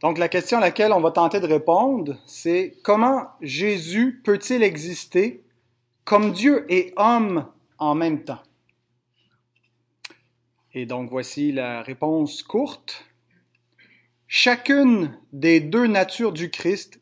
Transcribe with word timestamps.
Donc 0.00 0.18
la 0.18 0.28
question 0.28 0.58
à 0.58 0.60
laquelle 0.60 0.92
on 0.92 1.00
va 1.00 1.10
tenter 1.10 1.40
de 1.40 1.46
répondre, 1.46 2.16
c'est 2.26 2.74
comment 2.82 3.28
Jésus 3.40 4.20
peut-il 4.24 4.62
exister 4.62 5.42
comme 6.04 6.32
Dieu 6.32 6.66
et 6.68 6.92
homme 6.96 7.46
en 7.78 7.94
même 7.94 8.24
temps? 8.24 8.42
Et 10.74 10.84
donc 10.84 11.08
voici 11.08 11.52
la 11.52 11.82
réponse 11.82 12.42
courte. 12.42 13.06
Chacune 14.28 15.16
des 15.32 15.60
deux 15.60 15.86
natures 15.86 16.32
du 16.32 16.50
Christ 16.50 17.00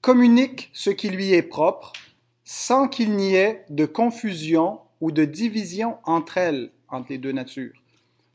communique 0.00 0.70
ce 0.72 0.90
qui 0.90 1.08
lui 1.08 1.32
est 1.32 1.42
propre 1.42 1.92
sans 2.42 2.88
qu'il 2.88 3.14
n'y 3.14 3.34
ait 3.34 3.64
de 3.68 3.84
confusion 3.84 4.80
ou 5.00 5.12
de 5.12 5.24
division 5.24 5.98
entre 6.04 6.38
elles, 6.38 6.72
entre 6.88 7.10
les 7.10 7.18
deux 7.18 7.32
natures, 7.32 7.80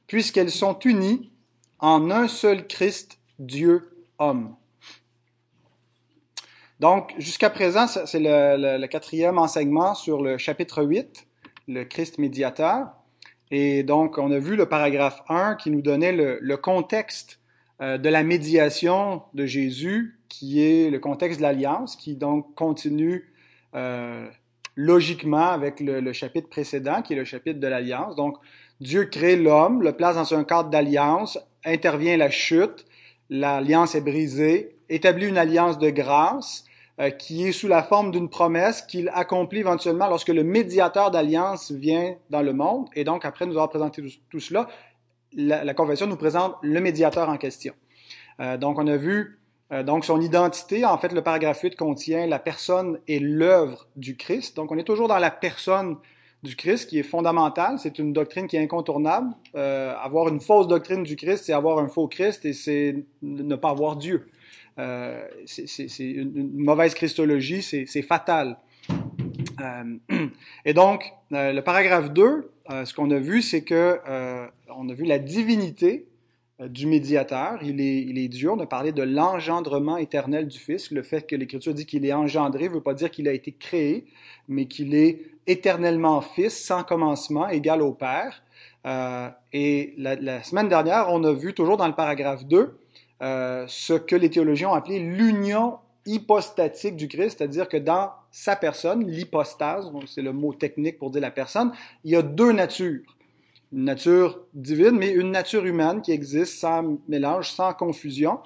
puisqu'elles 0.07 0.51
sont 0.51 0.77
unies 0.79 1.31
en 1.79 2.11
un 2.11 2.27
seul 2.27 2.67
Christ, 2.67 3.17
Dieu, 3.39 3.89
homme. 4.19 4.55
Donc, 6.79 7.13
jusqu'à 7.17 7.49
présent, 7.49 7.87
c'est 7.87 8.19
le, 8.19 8.85
quatrième 8.87 9.37
enseignement 9.37 9.95
sur 9.95 10.21
le 10.21 10.37
chapitre 10.37 10.83
8, 10.83 11.27
le 11.67 11.83
Christ 11.85 12.17
médiateur. 12.17 12.87
Et 13.51 13.83
donc, 13.83 14.17
on 14.17 14.31
a 14.31 14.39
vu 14.39 14.55
le 14.55 14.67
paragraphe 14.67 15.21
1 15.29 15.55
qui 15.55 15.71
nous 15.71 15.81
donnait 15.81 16.11
le, 16.11 16.57
contexte 16.57 17.39
euh, 17.81 17.97
de 17.97 18.09
la 18.09 18.23
médiation 18.23 19.21
de 19.33 19.45
Jésus, 19.45 20.19
qui 20.27 20.61
est 20.61 20.89
le 20.89 20.99
contexte 20.99 21.39
de 21.39 21.43
l'alliance, 21.43 21.95
qui 21.95 22.15
donc 22.15 22.53
continue 22.55 23.31
euh, 23.75 24.27
logiquement 24.75 25.49
avec 25.49 25.79
le, 25.79 26.11
chapitre 26.13 26.49
précédent, 26.49 27.01
qui 27.01 27.13
est 27.13 27.17
le 27.17 27.25
chapitre 27.25 27.59
de 27.59 27.67
l'alliance. 27.67 28.15
Donc, 28.15 28.37
Dieu 28.81 29.05
crée 29.05 29.35
l'homme, 29.35 29.81
le 29.81 29.93
place 29.93 30.15
dans 30.15 30.37
un 30.37 30.43
cadre 30.43 30.69
d'alliance, 30.69 31.39
intervient 31.63 32.17
la 32.17 32.29
chute, 32.29 32.85
l'alliance 33.33 33.95
est 33.95 34.01
brisée, 34.01 34.75
établit 34.89 35.27
une 35.27 35.39
alliance 35.39 35.79
de 35.79 35.89
grâce 35.89 36.65
euh, 36.99 37.09
qui 37.09 37.47
est 37.47 37.51
sous 37.51 37.67
la 37.67 37.81
forme 37.81 38.11
d'une 38.11 38.29
promesse 38.29 38.83
qu'il 38.83 39.09
accomplit 39.11 39.61
éventuellement 39.61 40.07
lorsque 40.07 40.29
le 40.29 40.43
médiateur 40.43 41.09
d'alliance 41.09 41.71
vient 41.71 42.15
dans 42.29 42.43
le 42.43 42.53
monde. 42.53 42.89
Et 42.93 43.03
donc, 43.03 43.25
après 43.25 43.47
nous 43.47 43.53
avoir 43.53 43.69
présenté 43.69 44.03
tout, 44.29 44.39
cela, 44.39 44.69
la, 45.33 45.63
la, 45.63 45.73
Confession 45.73 46.05
nous 46.05 46.15
présente 46.15 46.55
le 46.61 46.79
médiateur 46.79 47.27
en 47.27 47.37
question. 47.37 47.73
Euh, 48.39 48.57
donc, 48.57 48.77
on 48.77 48.85
a 48.85 48.97
vu 48.97 49.39
euh, 49.71 49.81
donc, 49.81 50.05
son 50.05 50.21
identité, 50.21 50.85
en 50.85 50.99
fait, 50.99 51.11
le 51.11 51.23
paragraphe 51.23 51.59
8 51.59 51.75
contient 51.75 52.27
la 52.27 52.37
personne 52.37 52.99
et 53.07 53.17
l'œuvre 53.17 53.87
du 53.95 54.15
Christ. 54.15 54.55
Donc, 54.55 54.71
on 54.71 54.77
est 54.77 54.83
toujours 54.83 55.07
dans 55.07 55.17
la 55.17 55.31
personne 55.31 55.97
du 56.43 56.55
Christ 56.55 56.89
qui 56.89 56.99
est 56.99 57.03
fondamentale. 57.03 57.79
C'est 57.79 57.97
une 57.99 58.13
doctrine 58.13 58.47
qui 58.47 58.57
est 58.57 58.61
incontournable. 58.61 59.33
Euh, 59.55 59.95
avoir 60.01 60.27
une 60.27 60.39
fausse 60.39 60.67
doctrine 60.67 61.03
du 61.03 61.15
Christ, 61.15 61.45
c'est 61.45 61.53
avoir 61.53 61.79
un 61.79 61.87
faux 61.87 62.07
Christ 62.07 62.45
et 62.45 62.53
c'est 62.53 63.03
ne 63.21 63.55
pas 63.55 63.69
avoir 63.69 63.95
Dieu. 63.95 64.27
Euh, 64.77 65.25
c'est 65.45 65.87
une 65.99 66.51
mauvaise 66.53 66.93
christologie, 66.93 67.61
c'est 67.61 68.01
fatal. 68.01 68.57
Euh, 69.61 69.97
et 70.65 70.73
donc, 70.73 71.13
euh, 71.31 71.53
le 71.53 71.61
paragraphe 71.61 72.11
2, 72.11 72.51
euh, 72.69 72.85
ce 72.85 72.93
qu'on 72.93 73.11
a 73.11 73.19
vu, 73.19 73.41
c'est 73.41 73.63
que 73.63 73.99
on 74.75 74.89
a 74.89 74.93
vu 74.93 75.05
la 75.05 75.19
divinité 75.19 76.07
euh, 76.07 76.12
du 76.59 76.87
médiateur. 76.87 77.59
Il 77.61 77.81
est, 77.81 78.01
il 78.01 78.17
est 78.17 78.27
Dieu. 78.27 78.51
On 78.51 78.59
a 78.59 78.65
parlé 78.65 78.91
de 78.91 79.03
l'engendrement 79.03 79.97
éternel 79.97 80.47
du 80.47 80.59
Fils. 80.59 80.91
Le 80.91 81.01
fait 81.01 81.27
que 81.27 81.35
l'Écriture 81.35 81.73
dit 81.73 81.85
qu'il 81.85 82.05
est 82.05 82.13
engendré 82.13 82.69
ne 82.69 82.75
veut 82.75 82.81
pas 82.81 82.93
dire 82.93 83.09
qu'il 83.11 83.27
a 83.27 83.33
été 83.33 83.51
créé, 83.51 84.05
mais 84.47 84.65
qu'il 84.65 84.95
est 84.95 85.21
éternellement 85.47 86.21
Fils, 86.21 86.63
sans 86.63 86.83
commencement, 86.83 87.49
égal 87.49 87.81
au 87.81 87.93
Père. 87.93 88.43
Euh, 88.85 89.29
et 89.51 89.93
la, 89.97 90.15
la, 90.15 90.43
semaine 90.43 90.67
dernière, 90.67 91.07
on 91.09 91.23
a 91.23 91.33
vu, 91.33 91.53
toujours 91.53 91.77
dans 91.77 91.87
le 91.87 91.95
paragraphe 91.95 92.45
2, 92.45 92.77
euh, 93.21 93.65
ce 93.67 93.93
que 93.93 94.15
les 94.15 94.29
théologiens 94.29 94.69
ont 94.69 94.73
appelé 94.73 94.99
l'union 94.99 95.77
hypostatique 96.05 96.97
du 96.97 97.07
Christ, 97.07 97.37
c'est-à-dire 97.37 97.69
que 97.69 97.77
dans 97.77 98.11
sa 98.31 98.55
personne, 98.57 99.07
l'hypostase, 99.09 99.89
c'est 100.07 100.21
le 100.21 100.33
mot 100.33 100.53
technique 100.53 100.99
pour 100.99 101.11
dire 101.11 101.21
la 101.21 101.31
personne, 101.31 101.71
il 102.03 102.11
y 102.11 102.15
a 102.15 102.21
deux 102.21 102.51
natures 102.51 103.12
nature 103.73 104.39
divine, 104.53 104.97
mais 104.97 105.11
une 105.11 105.31
nature 105.31 105.65
humaine 105.65 106.01
qui 106.01 106.11
existe 106.11 106.59
sans 106.59 106.97
mélange, 107.07 107.51
sans 107.51 107.73
confusion. 107.73 108.39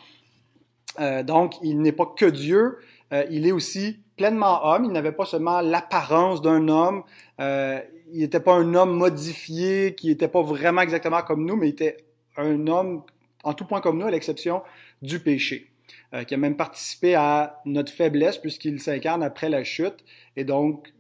Euh, 0.99 1.21
donc, 1.21 1.55
il 1.61 1.81
n'est 1.81 1.91
pas 1.91 2.05
que 2.17 2.25
Dieu, 2.25 2.77
euh, 3.13 3.25
il 3.29 3.45
est 3.45 3.51
aussi 3.51 3.99
pleinement 4.15 4.65
homme. 4.65 4.85
Il 4.85 4.91
n'avait 4.91 5.11
pas 5.11 5.25
seulement 5.25 5.61
l'apparence 5.61 6.41
d'un 6.41 6.67
homme. 6.69 7.03
Euh, 7.39 7.79
il 8.11 8.21
n'était 8.21 8.39
pas 8.39 8.53
un 8.53 8.73
homme 8.73 8.95
modifié, 8.95 9.93
qui 9.95 10.07
n'était 10.07 10.29
pas 10.29 10.41
vraiment 10.41 10.81
exactement 10.81 11.21
comme 11.21 11.45
nous, 11.45 11.57
mais 11.57 11.67
il 11.67 11.71
était 11.71 11.97
un 12.37 12.65
homme 12.67 13.03
en 13.43 13.53
tout 13.53 13.65
point 13.65 13.81
comme 13.81 13.99
nous, 13.99 14.07
à 14.07 14.11
l'exception 14.11 14.63
du 15.01 15.19
péché, 15.19 15.71
qui 16.27 16.33
a 16.33 16.37
même 16.37 16.55
participé 16.55 17.15
à 17.15 17.61
notre 17.65 17.91
faiblesse 17.91 18.37
puisqu'il 18.37 18.79
s'incarne 18.79 19.23
après 19.23 19.49
la 19.49 19.63
chute 19.63 20.03
et 20.35 20.43
donc 20.43 20.91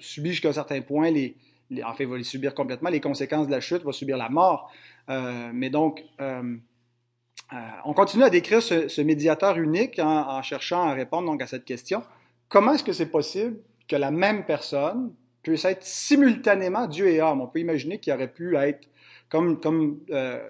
subit 0.00 0.30
jusqu'à 0.30 0.48
un 0.48 0.54
certain 0.54 0.80
point 0.80 1.10
les, 1.10 1.36
en 1.82 1.94
fait, 1.94 2.04
va 2.04 2.16
les 2.16 2.24
subir 2.24 2.54
complètement, 2.54 2.90
les 2.90 3.00
conséquences 3.00 3.46
de 3.46 3.52
la 3.52 3.60
chute, 3.60 3.82
va 3.82 3.92
subir 3.92 4.16
la 4.16 4.28
mort. 4.28 4.70
Euh, 5.10 5.50
mais 5.52 5.70
donc, 5.70 6.04
euh, 6.20 6.56
euh, 7.52 7.56
on 7.84 7.92
continue 7.92 8.24
à 8.24 8.30
décrire 8.30 8.62
ce, 8.62 9.00
médiateur 9.00 9.58
unique 9.58 9.98
en, 9.98 10.42
cherchant 10.42 10.88
à 10.88 10.94
répondre 10.94 11.30
donc 11.30 11.42
à 11.42 11.46
cette 11.46 11.64
question. 11.64 12.02
Comment 12.48 12.74
est-ce 12.74 12.84
que 12.84 12.92
c'est 12.92 13.10
possible 13.10 13.58
que 13.88 13.96
la 13.96 14.10
même 14.10 14.44
personne 14.44 15.12
puisse 15.42 15.64
être 15.64 15.82
simultanément 15.82 16.86
Dieu 16.86 17.08
et 17.08 17.20
homme? 17.20 17.40
On 17.40 17.46
peut 17.46 17.60
imaginer 17.60 17.98
qu'il 17.98 18.12
aurait 18.12 18.32
pu 18.32 18.56
être, 18.56 18.88
comme, 19.28 19.60
comme 19.60 20.00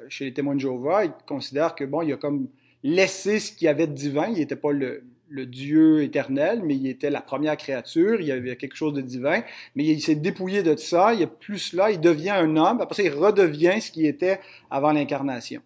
chez 0.09 0.27
les 0.27 0.35
témoins 0.35 0.55
de 0.55 0.61
Jéhovah, 0.61 1.05
ils 1.07 1.13
considèrent 1.27 1.75
que, 1.75 1.85
bon, 1.85 2.03
il 2.03 2.13
a 2.13 2.17
comme 2.17 2.49
laissé 2.83 3.41
ce 3.41 3.53
qu'il 3.53 3.65
y 3.67 3.69
avait 3.69 3.87
de 3.87 3.95
divin, 3.95 4.29
il 4.29 4.39
n'était 4.39 4.57
pas 4.57 4.71
le, 4.71 5.05
le 5.35 5.47
Dieu 5.47 6.05
éternel, 6.05 6.63
mais 6.65 6.77
il 6.77 6.87
était 6.87 7.11
la 7.11 7.21
première 7.21 7.57
créature, 7.57 8.21
il 8.21 8.27
y 8.29 8.33
avait 8.33 8.55
quelque 8.55 8.77
chose 8.77 8.93
de 8.93 9.01
divin, 9.01 9.43
mais 9.75 9.85
il 9.85 10.01
s'est 10.01 10.15
dépouillé 10.15 10.63
de 10.63 10.77
ça, 10.77 11.13
il 11.13 11.23
est 11.23 11.27
plus 11.27 11.73
là, 11.73 11.91
il 11.91 12.01
devient 12.01 12.31
un 12.31 12.57
homme, 12.57 12.81
après 12.81 12.95
ça, 12.95 13.03
il 13.03 13.13
redevient 13.13 13.81
ce 13.81 13.91
qu'il 13.91 14.07
était 14.07 14.39
avant 14.71 14.93
l'incarnation. 14.93 15.61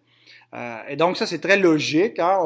Euh, 0.55 0.79
et 0.89 0.95
donc 0.95 1.17
ça, 1.17 1.27
c'est 1.27 1.37
très 1.37 1.57
logique, 1.57 2.17
hein, 2.17 2.39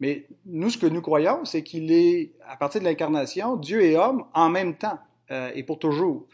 mais 0.00 0.24
nous, 0.46 0.70
ce 0.70 0.78
que 0.78 0.86
nous 0.86 1.02
croyons, 1.02 1.44
c'est 1.44 1.62
qu'il 1.62 1.92
est, 1.92 2.30
à 2.48 2.56
partir 2.56 2.80
de 2.80 2.86
l'incarnation, 2.86 3.56
Dieu 3.56 3.82
et 3.82 3.94
homme 3.94 4.24
en 4.32 4.48
même 4.48 4.74
temps, 4.74 4.98
euh, 5.30 5.50
et 5.54 5.62
pour 5.62 5.78
toujours. 5.78 6.24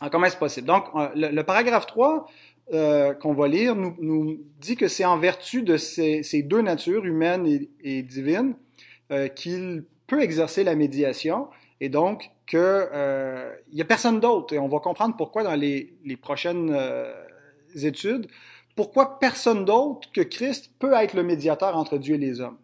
Alors, 0.00 0.10
comment 0.10 0.26
est-ce 0.26 0.36
possible? 0.36 0.66
Donc, 0.66 0.84
euh, 0.94 1.08
le, 1.14 1.42
paragraphe 1.42 1.86
3 1.86 2.26
qu'on 2.72 3.32
va 3.32 3.48
lire 3.48 3.76
nous, 3.76 3.94
nous 4.00 4.40
dit 4.58 4.76
que 4.76 4.88
c'est 4.88 5.04
en 5.04 5.18
vertu 5.18 5.62
de 5.62 5.76
ces, 5.76 6.22
ces, 6.22 6.42
deux 6.42 6.62
natures, 6.62 7.04
humaine 7.04 7.46
et, 7.46 7.68
et 7.82 8.02
divine, 8.02 8.54
euh, 9.10 9.28
qu'il 9.28 9.84
peut 10.06 10.22
exercer 10.22 10.64
la 10.64 10.74
médiation 10.74 11.48
et 11.80 11.88
donc 11.88 12.30
qu'il 12.46 12.60
euh, 12.60 13.52
n'y 13.72 13.80
a 13.80 13.84
personne 13.84 14.20
d'autre. 14.20 14.54
Et 14.54 14.58
on 14.58 14.68
va 14.68 14.78
comprendre 14.78 15.16
pourquoi 15.16 15.42
dans 15.42 15.54
les, 15.54 15.94
les 16.04 16.16
prochaines 16.16 16.70
euh, 16.72 17.12
études, 17.74 18.28
pourquoi 18.76 19.18
personne 19.18 19.64
d'autre 19.64 20.08
que 20.12 20.20
Christ 20.20 20.70
peut 20.78 20.92
être 20.92 21.14
le 21.14 21.24
médiateur 21.24 21.76
entre 21.76 21.98
Dieu 21.98 22.14
et 22.14 22.18
les 22.18 22.40
hommes. 22.40 22.58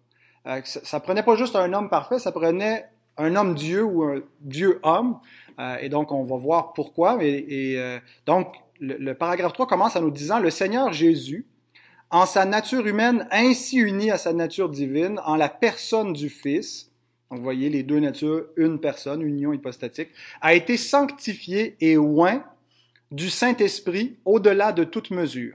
Euh, 0.47 0.61
ça, 0.65 1.01
prenait 1.01 1.23
pas 1.23 1.37
juste 1.37 1.57
un 1.57 1.73
homme 1.73 1.91
parfait, 1.91 2.19
ça 2.19 2.33
prenait 2.33 2.87
un 3.17 3.35
homme 3.35 3.55
Dieu 3.55 3.83
ou 3.83 4.05
un 4.05 4.21
Dieu 4.41 4.79
homme. 4.83 5.19
et 5.81 5.89
donc 5.89 6.13
on 6.13 6.23
va 6.23 6.37
voir 6.37 6.73
pourquoi. 6.73 7.19
Et 7.21 7.99
donc 8.27 8.55
le, 8.81 9.13
paragraphe 9.15 9.53
3 9.53 9.67
commence 9.67 9.97
en 9.97 10.03
nous 10.03 10.11
disant, 10.11 10.39
le 10.39 10.51
Seigneur 10.51 10.93
Jésus, 10.93 11.47
en 12.11 12.27
sa 12.27 12.45
nature 12.45 12.87
humaine 12.87 13.27
ainsi 13.31 13.79
unie 13.79 14.11
à 14.11 14.19
sa 14.19 14.33
nature 14.33 14.69
divine, 14.69 15.21
en 15.25 15.37
la 15.37 15.49
personne 15.49 16.13
du 16.13 16.29
Fils, 16.29 16.91
donc 17.31 17.39
vous 17.39 17.45
voyez 17.45 17.69
les 17.69 17.83
deux 17.83 18.01
natures, 18.01 18.47
une 18.57 18.81
personne, 18.81 19.21
union 19.21 19.53
hypostatique, 19.53 20.09
a 20.41 20.55
été 20.55 20.77
sanctifié 20.77 21.77
et 21.81 21.99
oint 21.99 22.43
du 23.11 23.29
Saint-Esprit 23.29 24.17
au-delà 24.25 24.73
de 24.73 24.85
toute 24.85 25.11
mesure. 25.11 25.55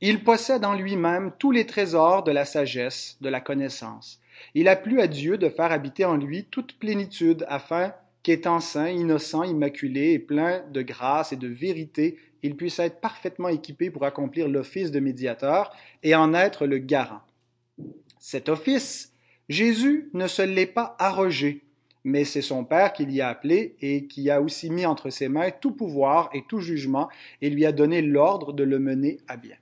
Il 0.00 0.22
possède 0.22 0.64
en 0.64 0.74
lui-même 0.74 1.32
tous 1.38 1.50
les 1.50 1.66
trésors 1.66 2.22
de 2.22 2.30
la 2.30 2.44
sagesse, 2.44 3.16
de 3.20 3.28
la 3.28 3.40
connaissance. 3.40 4.20
Il 4.54 4.68
a 4.68 4.76
plu 4.76 5.00
à 5.00 5.06
Dieu 5.06 5.38
de 5.38 5.48
faire 5.48 5.72
habiter 5.72 6.04
en 6.04 6.16
lui 6.16 6.44
toute 6.44 6.78
plénitude 6.78 7.44
afin 7.48 7.92
qu'étant 8.24 8.58
saint, 8.58 8.88
innocent, 8.88 9.44
immaculé 9.44 10.14
et 10.14 10.18
plein 10.18 10.64
de 10.72 10.82
grâce 10.82 11.32
et 11.32 11.36
de 11.36 11.46
vérité, 11.46 12.18
il 12.42 12.56
puisse 12.56 12.80
être 12.80 13.00
parfaitement 13.00 13.48
équipé 13.48 13.90
pour 13.90 14.04
accomplir 14.04 14.48
l'office 14.48 14.90
de 14.90 14.98
médiateur 14.98 15.70
et 16.02 16.16
en 16.16 16.34
être 16.34 16.66
le 16.66 16.78
garant. 16.78 17.20
Cet 18.18 18.48
office, 18.48 19.12
Jésus 19.48 20.10
ne 20.14 20.26
se 20.26 20.42
l'est 20.42 20.66
pas 20.66 20.96
arrogé, 20.98 21.62
mais 22.02 22.24
c'est 22.24 22.42
son 22.42 22.64
Père 22.64 22.94
qui 22.94 23.04
l'y 23.04 23.20
a 23.20 23.28
appelé 23.28 23.76
et 23.80 24.06
qui 24.06 24.30
a 24.30 24.40
aussi 24.40 24.70
mis 24.70 24.86
entre 24.86 25.10
ses 25.10 25.28
mains 25.28 25.50
tout 25.50 25.72
pouvoir 25.72 26.30
et 26.32 26.44
tout 26.48 26.60
jugement 26.60 27.10
et 27.42 27.50
lui 27.50 27.66
a 27.66 27.72
donné 27.72 28.00
l'ordre 28.00 28.52
de 28.52 28.64
le 28.64 28.78
mener 28.78 29.18
à 29.28 29.36
bien. 29.36 29.56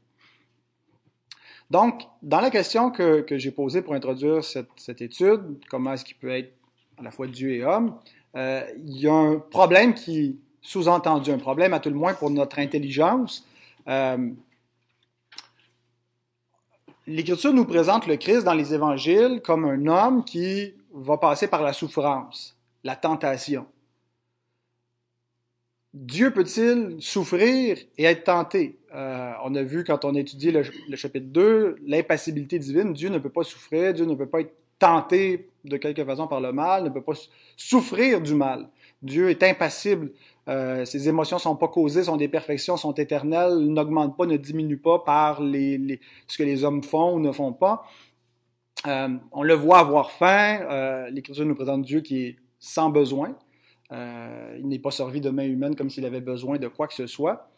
Donc, 1.71 2.03
dans 2.23 2.41
la 2.41 2.51
question 2.51 2.91
que, 2.91 3.25
j'ai 3.31 3.51
posée 3.51 3.83
pour 3.83 3.95
introduire 3.95 4.45
cette, 4.45 5.01
étude, 5.01 5.59
comment 5.69 5.95
est-ce 5.95 6.05
qu'il 6.05 6.17
peut 6.17 6.31
être 6.31 6.53
à 6.99 7.03
la 7.03 7.11
fois 7.11 7.27
Dieu 7.27 7.51
et 7.53 7.65
homme, 7.65 7.97
euh, 8.37 8.65
il 8.87 9.01
y 9.01 9.09
a 9.09 9.13
un 9.13 9.39
problème 9.39 9.95
qui, 9.95 10.39
sous-entendu, 10.61 11.31
un 11.31 11.39
problème 11.39 11.75
à 11.75 11.81
tout 11.81 11.91
le 11.91 11.97
moins 11.97 12.15
pour 12.15 12.31
notre 12.31 12.59
intelligence. 12.59 13.47
Euh, 13.89 14.31
l'Écriture 17.07 17.53
nous 17.53 17.65
présente 17.65 18.07
le 18.07 18.17
Christ 18.17 18.45
dans 18.45 18.55
les 18.55 18.73
évangiles 18.75 19.43
comme 19.45 19.65
un 19.65 19.87
homme 19.87 20.25
qui 20.25 20.75
va 20.95 21.19
passer 21.19 21.49
par 21.49 21.63
la 21.63 21.73
souffrance, 21.73 22.57
la 22.85 22.97
tentation. 22.97 23.67
Dieu 25.93 26.31
peut-il 26.31 27.03
souffrir 27.03 27.77
et 27.99 28.05
être 28.05 28.25
tenté? 28.25 28.79
Euh, 28.95 29.33
on 29.45 29.55
a 29.55 29.63
vu 29.63 29.85
quand 29.85 30.07
on 30.07 30.15
a 30.15 30.21
étudié 30.21 30.51
le, 30.51 30.63
le 30.89 30.97
chapitre 30.97 31.27
2, 31.27 31.77
l'impassibilité 31.85 32.59
divine. 32.59 32.95
Dieu 32.95 33.11
ne 33.11 33.19
peut 33.19 33.29
pas 33.29 33.43
souffrir, 33.43 33.93
Dieu 33.93 34.07
ne 34.07 34.15
peut 34.15 34.29
pas 34.29 34.41
être 34.41 34.55
tenté 34.83 35.49
de 35.65 35.77
quelque 35.77 36.05
façon 36.05 36.27
par 36.27 36.41
le 36.41 36.53
mal, 36.53 36.83
ne 36.83 36.89
peut 36.89 37.03
pas 37.03 37.13
souffrir 37.57 38.21
du 38.21 38.35
mal. 38.35 38.69
Dieu 39.01 39.31
est 39.31 39.43
impassible. 39.45 40.11
Euh, 40.49 40.85
ses 40.85 41.09
émotions 41.09 41.39
sont 41.39 41.55
pas 41.55 41.69
causées, 41.69 42.03
sont 42.03 42.17
des 42.17 42.27
perfections, 42.27 42.77
sont 42.77 42.93
éternelles, 42.95 43.59
n'augmentent 43.59 44.17
pas, 44.17 44.27
ne 44.27 44.37
diminuent 44.37 44.83
pas 44.83 44.99
par 44.99 45.39
ce 45.39 46.37
que 46.37 46.43
les 46.43 46.65
hommes 46.65 46.83
font 46.83 47.15
ou 47.15 47.21
ne 47.21 47.31
font 47.31 47.53
pas. 47.53 47.85
Euh, 48.89 49.09
on 49.31 49.45
le 49.45 49.55
voit 49.55 49.79
avoir 49.79 50.11
faim. 50.11 50.67
Euh, 50.69 51.09
L'Écriture 51.11 51.47
nous 51.47 51.55
présente 51.55 51.83
Dieu 51.83 52.01
qui 52.01 52.25
est 52.25 52.37
sans 52.59 52.91
besoin. 52.91 53.37
Il 53.93 54.67
n'est 54.69 54.79
pas 54.79 54.91
servi 54.91 55.21
de 55.21 55.31
main 55.31 55.45
humaine 55.45 55.77
comme 55.77 55.91
s'il 55.91 56.07
avait 56.07 56.23
besoin 56.23 56.59
de 56.59 56.67
quoi 56.67 56.89
que 56.89 56.95
ce 56.95 57.07
soit. 57.07 57.51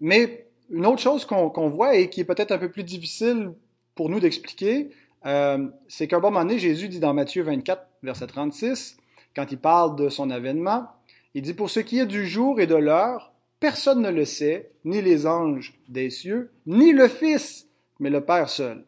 Mais 0.00 0.46
une 0.70 0.86
autre 0.86 1.00
chose 1.00 1.26
qu'on 1.26 1.50
qu 1.50 1.68
voit 1.68 1.96
et 1.96 2.08
qui 2.08 2.20
est 2.20 2.24
peut-être 2.24 2.52
un 2.52 2.58
peu 2.58 2.70
plus 2.70 2.84
difficile 2.84 3.52
pour 3.96 4.08
nous 4.08 4.20
d'expliquer, 4.20 4.90
euh, 5.26 5.68
c'est 5.88 6.08
qu'à 6.08 6.16
un 6.16 6.20
moment 6.20 6.40
donné, 6.40 6.58
Jésus 6.58 6.88
dit 6.88 7.00
dans 7.00 7.14
Matthieu 7.14 7.42
24, 7.42 7.86
verset 8.02 8.26
36, 8.26 8.96
quand 9.34 9.46
il 9.50 9.58
parle 9.58 9.96
de 9.96 10.08
son 10.08 10.30
avènement, 10.30 10.88
il 11.34 11.42
dit, 11.42 11.54
pour 11.54 11.70
ce 11.70 11.80
qui 11.80 11.98
est 11.98 12.06
du 12.06 12.26
jour 12.26 12.60
et 12.60 12.66
de 12.66 12.74
l'heure, 12.74 13.32
personne 13.60 14.02
ne 14.02 14.10
le 14.10 14.24
sait, 14.24 14.70
ni 14.84 15.00
les 15.00 15.26
anges 15.26 15.74
des 15.88 16.10
cieux, 16.10 16.50
ni 16.66 16.92
le 16.92 17.08
Fils, 17.08 17.68
mais 18.00 18.10
le 18.10 18.24
Père 18.24 18.48
seul. 18.48 18.84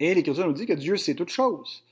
Et 0.00 0.14
l'Écriture 0.14 0.46
nous 0.46 0.52
dit 0.52 0.66
que 0.66 0.72
Dieu 0.72 0.96
sait 0.96 1.14
toutes 1.14 1.28
choses. 1.28 1.84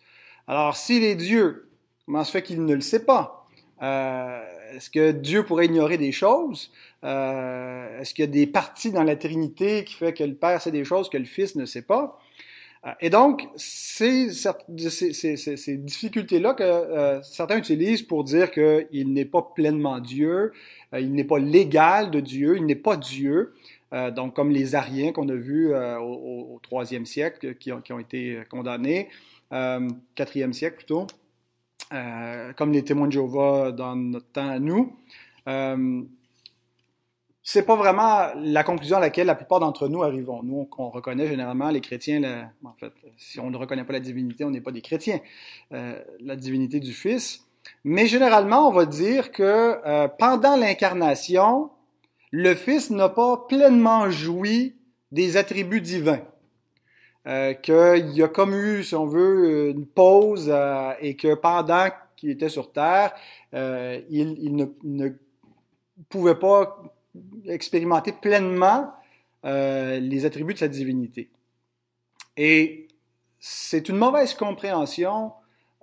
Alors, 0.49 0.77
s'il 0.77 1.05
est 1.05 1.15
Dieu, 1.15 1.71
comment 2.07 2.25
se 2.25 2.33
fait 2.33 2.43
qu'il 2.43 2.65
ne 2.65 2.75
le 2.75 2.81
sait 2.81 3.05
pas? 3.05 3.47
Euh, 3.83 4.43
Est-ce 4.75 4.91
que 4.91 5.13
Dieu 5.13 5.45
pourrait 5.45 5.67
ignorer 5.67 5.99
des 5.99 6.11
choses? 6.11 6.73
Euh, 7.05 8.01
Est-ce 8.01 8.13
qu'il 8.15 8.25
y 8.25 8.29
a 8.29 8.31
des 8.31 8.47
parties 8.47 8.91
dans 8.91 9.05
la 9.05 9.15
Trinité 9.15 9.85
qui 9.85 9.95
fait 9.95 10.13
que 10.13 10.25
le 10.25 10.35
Père 10.35 10.61
sait 10.61 10.73
des 10.73 10.85
choses 10.85 11.09
que 11.09 11.19
le 11.19 11.25
Fils 11.25 11.55
ne 11.55 11.67
sait 11.67 11.83
pas? 11.83 12.19
Euh, 12.87 12.91
et 13.01 13.11
donc, 13.11 13.47
c'est 13.57 14.31
ces 14.33 15.77
difficultés-là 15.77 16.55
que 16.55 16.63
euh, 16.63 17.23
certains 17.23 17.59
utilisent 17.59 18.03
pour 18.03 18.25
dire 18.25 18.51
qu'il 18.51 19.13
n'est 19.13 19.25
pas 19.25 19.43
pleinement 19.55 19.99
Dieu, 20.01 20.53
euh, 20.95 21.01
il 21.01 21.13
n'est 21.13 21.25
pas 21.25 21.39
légal 21.39 22.11
de 22.11 22.21
Dieu, 22.21 22.57
il 22.57 22.67
n'est 22.67 22.75
pas 22.75 22.97
Dieu. 22.97 23.55
Euh, 23.93 24.11
donc, 24.11 24.35
comme 24.35 24.51
les 24.51 24.75
Ariens 24.75 25.13
qu'on 25.13 25.29
a 25.29 25.35
vus 25.35 25.73
euh, 25.73 25.99
au, 25.99 26.59
troisième 26.63 27.07
siècle, 27.07 27.55
qui 27.57 27.73
ont, 27.73 27.81
qui 27.81 27.93
ont 27.93 27.99
été 27.99 28.43
condamnés, 28.49 29.09
quatrième 30.15 30.53
siècle 30.53 30.77
plutôt, 30.77 31.09
comme 31.91 32.73
les 32.73 32.85
témoins 32.85 33.09
de 33.09 33.13
Jéhovah 33.13 33.73
dans 33.73 33.97
notre 33.97 34.31
temps 34.31 34.49
à 34.49 34.61
nous 34.61 34.97
c'est 37.53 37.65
pas 37.65 37.75
vraiment 37.75 38.29
la 38.37 38.63
conclusion 38.63 38.99
à 38.99 39.01
laquelle 39.01 39.27
la 39.27 39.35
plupart 39.35 39.59
d'entre 39.59 39.89
nous 39.89 40.05
arrivons. 40.05 40.41
Nous, 40.45 40.69
on, 40.79 40.85
on, 40.85 40.91
reconnaît 40.91 41.27
généralement 41.27 41.69
les 41.71 41.81
chrétiens, 41.81 42.49
en 42.65 42.75
fait, 42.75 42.93
si 43.17 43.41
on 43.41 43.51
ne 43.51 43.57
reconnaît 43.57 43.83
pas 43.83 43.93
la 43.93 43.99
divinité, 43.99 44.45
on 44.45 44.51
n'est 44.51 44.61
pas 44.61 44.71
des 44.71 44.83
chrétiens, 44.83 45.19
euh, 45.73 46.01
la 46.21 46.37
divinité 46.37 46.79
du 46.79 46.93
Fils. 46.93 47.45
Mais 47.83 48.07
généralement, 48.07 48.69
on 48.69 48.71
va 48.71 48.87
dire 48.87 49.33
que 49.33 49.43
euh, 49.85 50.07
pendant 50.07 50.55
l'incarnation, 50.55 51.71
le 52.31 52.55
Fils 52.55 52.91
n'a 52.91 53.09
pas 53.09 53.47
pleinement 53.49 54.09
joui 54.11 54.77
des 55.11 55.37
attributs 55.37 55.81
divins. 55.81 56.23
Euh, 57.27 57.55
qu'il 57.55 58.17
y 58.17 58.23
a 58.23 58.29
comme 58.29 58.55
eu, 58.55 58.85
si 58.85 58.95
on 58.95 59.07
veut, 59.07 59.71
une 59.71 59.87
pause 59.87 60.55
et 61.01 61.17
que 61.17 61.35
pendant 61.35 61.89
qu'il 62.15 62.31
était 62.31 62.49
sur 62.49 62.71
Terre, 62.71 63.13
il, 63.53 64.55
ne 64.85 65.09
pouvait 66.09 66.37
pas 66.37 66.81
expérimenter 67.47 68.13
pleinement 68.13 68.93
euh, 69.45 69.99
les 69.99 70.27
attributs 70.27 70.55
de 70.55 70.59
sa 70.59 70.69
divinité. 70.69 71.31
Et 72.37 72.89
c'est 73.39 73.89
une 73.89 73.97
mauvaise 73.97 74.35
compréhension 74.35 75.33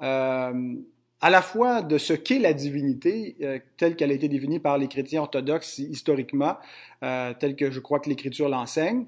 euh, 0.01 0.75
à 1.21 1.29
la 1.29 1.41
fois 1.41 1.81
de 1.81 1.97
ce 1.97 2.13
qu'est 2.13 2.39
la 2.39 2.53
divinité, 2.53 3.35
euh, 3.41 3.59
telle 3.77 3.95
qu'elle 3.95 4.12
a 4.12 4.13
été 4.13 4.27
définie 4.27 4.59
par 4.59 4.77
les 4.77 4.88
chrétiens 4.88 5.21
orthodoxes 5.21 5.79
historiquement, 5.79 6.57
telle 7.01 7.56
que 7.56 7.71
je 7.71 7.80
crois 7.80 8.00
que 8.00 8.09
l'Écriture 8.09 8.50
l'enseigne. 8.50 9.06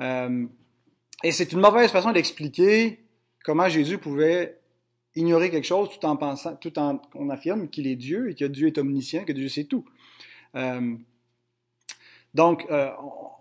Et 0.00 1.30
c'est 1.32 1.52
une 1.52 1.60
mauvaise 1.60 1.90
façon 1.90 2.12
d'expliquer 2.12 3.00
comment 3.44 3.68
Jésus 3.68 3.98
pouvait 3.98 4.58
ignorer 5.14 5.50
quelque 5.50 5.66
chose 5.66 5.90
tout 5.90 6.04
en 6.06 6.16
pensant, 6.16 6.56
tout 6.56 6.78
en 6.78 7.00
on 7.14 7.28
affirme 7.28 7.68
qu'il 7.68 7.86
est 7.86 7.96
Dieu 7.96 8.30
et 8.30 8.34
que 8.34 8.46
Dieu 8.46 8.68
est 8.68 8.78
omniscient, 8.78 9.24
que 9.24 9.32
Dieu 9.32 9.48
sait 9.48 9.64
tout. 9.64 9.84
Donc, 12.34 12.66
euh, 12.70 12.90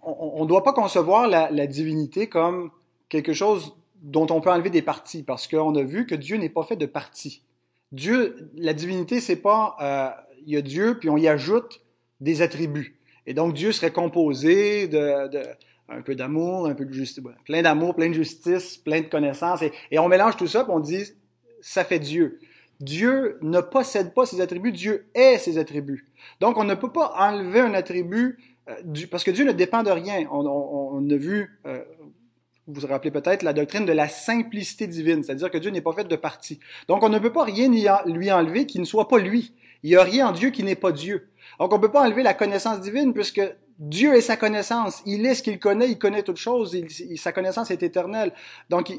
on 0.03 0.43
ne 0.43 0.47
doit 0.47 0.63
pas 0.63 0.73
concevoir 0.73 1.27
la, 1.27 1.67
divinité 1.67 2.27
comme 2.27 2.71
quelque 3.09 3.33
chose 3.33 3.75
dont 4.01 4.27
on 4.31 4.41
peut 4.41 4.49
enlever 4.49 4.69
des 4.69 4.81
parties, 4.81 5.23
parce 5.23 5.47
qu'on 5.47 5.75
a 5.75 5.83
vu 5.83 6.07
que 6.07 6.15
Dieu 6.15 6.37
n'est 6.37 6.49
pas 6.49 6.63
fait 6.63 6.75
de 6.75 6.87
parties. 6.87 7.43
Dieu, 7.91 8.49
la 8.55 8.73
divinité, 8.73 9.19
c'est 9.19 9.35
pas, 9.35 9.75
euh, 9.81 10.09
il 10.45 10.53
y 10.53 10.57
a 10.57 10.61
Dieu, 10.61 10.97
puis 10.99 11.09
on 11.09 11.17
y 11.17 11.27
ajoute 11.27 11.81
des 12.19 12.41
attributs. 12.41 12.97
Et 13.27 13.33
donc, 13.33 13.53
Dieu 13.53 13.71
serait 13.71 13.91
composé 13.91 14.87
de, 14.87 15.29
un 15.87 16.01
peu 16.01 16.15
d'amour, 16.15 16.65
un 16.65 16.73
peu 16.73 16.85
de 16.85 16.93
justice, 16.93 17.23
plein 17.45 17.61
d'amour, 17.61 17.95
plein 17.95 18.09
de 18.09 18.13
justice, 18.13 18.77
plein 18.77 19.01
de 19.01 19.07
connaissances, 19.07 19.61
et, 19.61 19.71
et 19.91 19.99
on 19.99 20.07
mélange 20.07 20.35
tout 20.35 20.47
ça, 20.47 20.63
puis 20.63 20.73
on 20.73 20.79
dit, 20.79 21.03
ça 21.61 21.83
fait 21.83 21.99
Dieu. 21.99 22.39
Dieu 22.79 23.37
ne 23.41 23.61
possède 23.61 24.13
pas 24.15 24.25
ses 24.25 24.41
attributs, 24.41 24.71
Dieu 24.71 25.05
est 25.13 25.37
ses 25.37 25.59
attributs. 25.59 26.07
Donc, 26.39 26.57
on 26.57 26.63
ne 26.63 26.73
peut 26.73 26.91
pas 26.91 27.13
enlever 27.17 27.59
un 27.59 27.75
attribut 27.75 28.39
parce 29.09 29.23
que 29.23 29.31
Dieu 29.31 29.45
ne 29.45 29.51
dépend 29.51 29.83
de 29.83 29.91
rien. 29.91 30.27
On, 30.31 31.09
a 31.09 31.15
vu, 31.15 31.59
euh, 31.65 31.83
vous 32.67 32.81
vous 32.81 32.87
rappelez 32.87 33.11
peut-être, 33.11 33.43
la 33.43 33.53
doctrine 33.53 33.85
de 33.85 33.91
la 33.91 34.07
simplicité 34.07 34.87
divine, 34.87 35.23
c'est-à-dire 35.23 35.49
que 35.49 35.57
Dieu 35.57 35.71
n'est 35.71 35.81
pas 35.81 35.93
fait 35.93 36.07
de 36.07 36.15
partie. 36.15 36.59
Donc 36.87 37.03
on 37.03 37.09
ne 37.09 37.19
peut 37.19 37.31
pas 37.31 37.43
rien 37.43 37.69
lui 38.05 38.31
enlever 38.31 38.65
qui 38.65 38.79
ne 38.79 38.85
soit 38.85 39.07
pas 39.07 39.19
lui. 39.19 39.53
Il 39.83 39.89
n'y 39.89 39.95
a 39.95 40.03
rien 40.03 40.27
en 40.27 40.31
Dieu 40.31 40.51
qui 40.51 40.63
n'est 40.63 40.75
pas 40.75 40.91
Dieu. 40.91 41.29
Donc 41.59 41.73
on 41.73 41.77
ne 41.77 41.81
peut 41.81 41.91
pas 41.91 42.05
enlever 42.05 42.23
la 42.23 42.33
connaissance 42.33 42.81
divine 42.81 43.13
puisque 43.13 43.41
Dieu 43.79 44.13
est 44.13 44.21
sa 44.21 44.37
connaissance. 44.37 45.01
Il 45.05 45.25
est 45.25 45.33
ce 45.33 45.43
qu'il 45.43 45.59
connaît, 45.59 45.89
il 45.89 45.97
connaît 45.97 46.23
toutes 46.23 46.37
choses, 46.37 46.77
sa 47.17 47.31
connaissance 47.31 47.71
est 47.71 47.81
éternelle. 47.81 48.31
Donc 48.69 48.93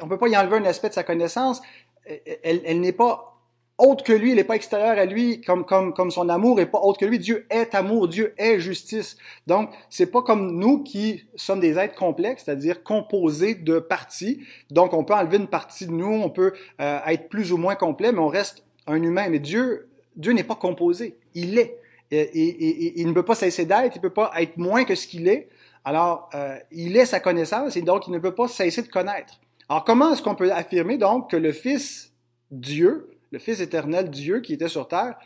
on 0.00 0.04
ne 0.04 0.10
peut 0.10 0.18
pas 0.18 0.28
y 0.28 0.36
enlever 0.36 0.56
un 0.56 0.64
aspect 0.64 0.88
de 0.88 0.94
sa 0.94 1.04
connaissance. 1.04 1.60
Elle 2.04 2.80
n'est 2.80 2.92
pas 2.92 3.37
autre 3.78 4.02
que 4.02 4.12
lui, 4.12 4.30
il 4.30 4.36
n'est 4.36 4.44
pas 4.44 4.56
extérieur 4.56 4.98
à 4.98 5.04
lui, 5.04 5.40
comme, 5.40 5.64
comme, 5.64 5.94
comme 5.94 6.10
son 6.10 6.28
amour 6.28 6.56
n'est 6.56 6.66
pas 6.66 6.80
autre 6.80 6.98
que 6.98 7.04
lui. 7.04 7.20
Dieu 7.20 7.46
est 7.48 7.74
amour, 7.76 8.08
Dieu 8.08 8.34
est 8.36 8.58
justice. 8.58 9.16
Donc, 9.46 9.70
c'est 9.88 10.10
pas 10.10 10.22
comme 10.22 10.58
nous 10.58 10.82
qui 10.82 11.24
sommes 11.36 11.60
des 11.60 11.78
êtres 11.78 11.94
complexes, 11.94 12.42
c'est-à-dire 12.44 12.82
composés 12.82 13.54
de 13.54 13.78
parties. 13.78 14.40
Donc, 14.70 14.94
on 14.94 15.04
peut 15.04 15.14
enlever 15.14 15.36
une 15.36 15.46
partie 15.46 15.86
de 15.86 15.92
nous, 15.92 16.12
on 16.12 16.28
peut 16.28 16.52
euh, 16.80 16.98
être 17.06 17.28
plus 17.28 17.52
ou 17.52 17.56
moins 17.56 17.76
complet, 17.76 18.10
mais 18.10 18.18
on 18.18 18.28
reste 18.28 18.64
un 18.88 19.00
humain. 19.00 19.28
Mais 19.30 19.38
Dieu, 19.38 19.88
Dieu 20.16 20.32
n'est 20.32 20.44
pas 20.44 20.56
composé, 20.56 21.16
il 21.34 21.58
est. 21.58 21.78
Et, 22.10 22.20
et, 22.20 23.00
il 23.00 23.06
ne 23.06 23.12
peut 23.12 23.24
pas 23.24 23.34
cesser 23.34 23.64
d'être, 23.64 23.94
il 23.94 23.98
ne 23.98 24.02
peut 24.02 24.10
pas 24.10 24.32
être 24.38 24.56
moins 24.56 24.84
que 24.84 24.94
ce 24.94 25.06
qu'il 25.06 25.28
est. 25.28 25.48
Alors, 25.84 26.28
euh, 26.34 26.58
il 26.72 26.96
est 26.96 27.06
sa 27.06 27.20
connaissance 27.20 27.76
et 27.76 27.82
donc 27.82 28.08
il 28.08 28.12
ne 28.12 28.18
peut 28.18 28.34
pas 28.34 28.48
cesser 28.48 28.82
de 28.82 28.88
connaître. 28.88 29.38
Alors, 29.68 29.84
comment 29.84 30.12
est-ce 30.12 30.22
qu'on 30.22 30.34
peut 30.34 30.50
affirmer 30.50 30.96
donc 30.96 31.30
que 31.30 31.36
le 31.36 31.52
Fils 31.52 32.12
Dieu 32.50 33.17
le 33.30 33.38
Fils 33.38 33.60
éternel 33.60 34.10
Dieu 34.10 34.40
qui 34.40 34.54
était 34.54 34.68
sur 34.68 34.88
terre, 34.88 35.16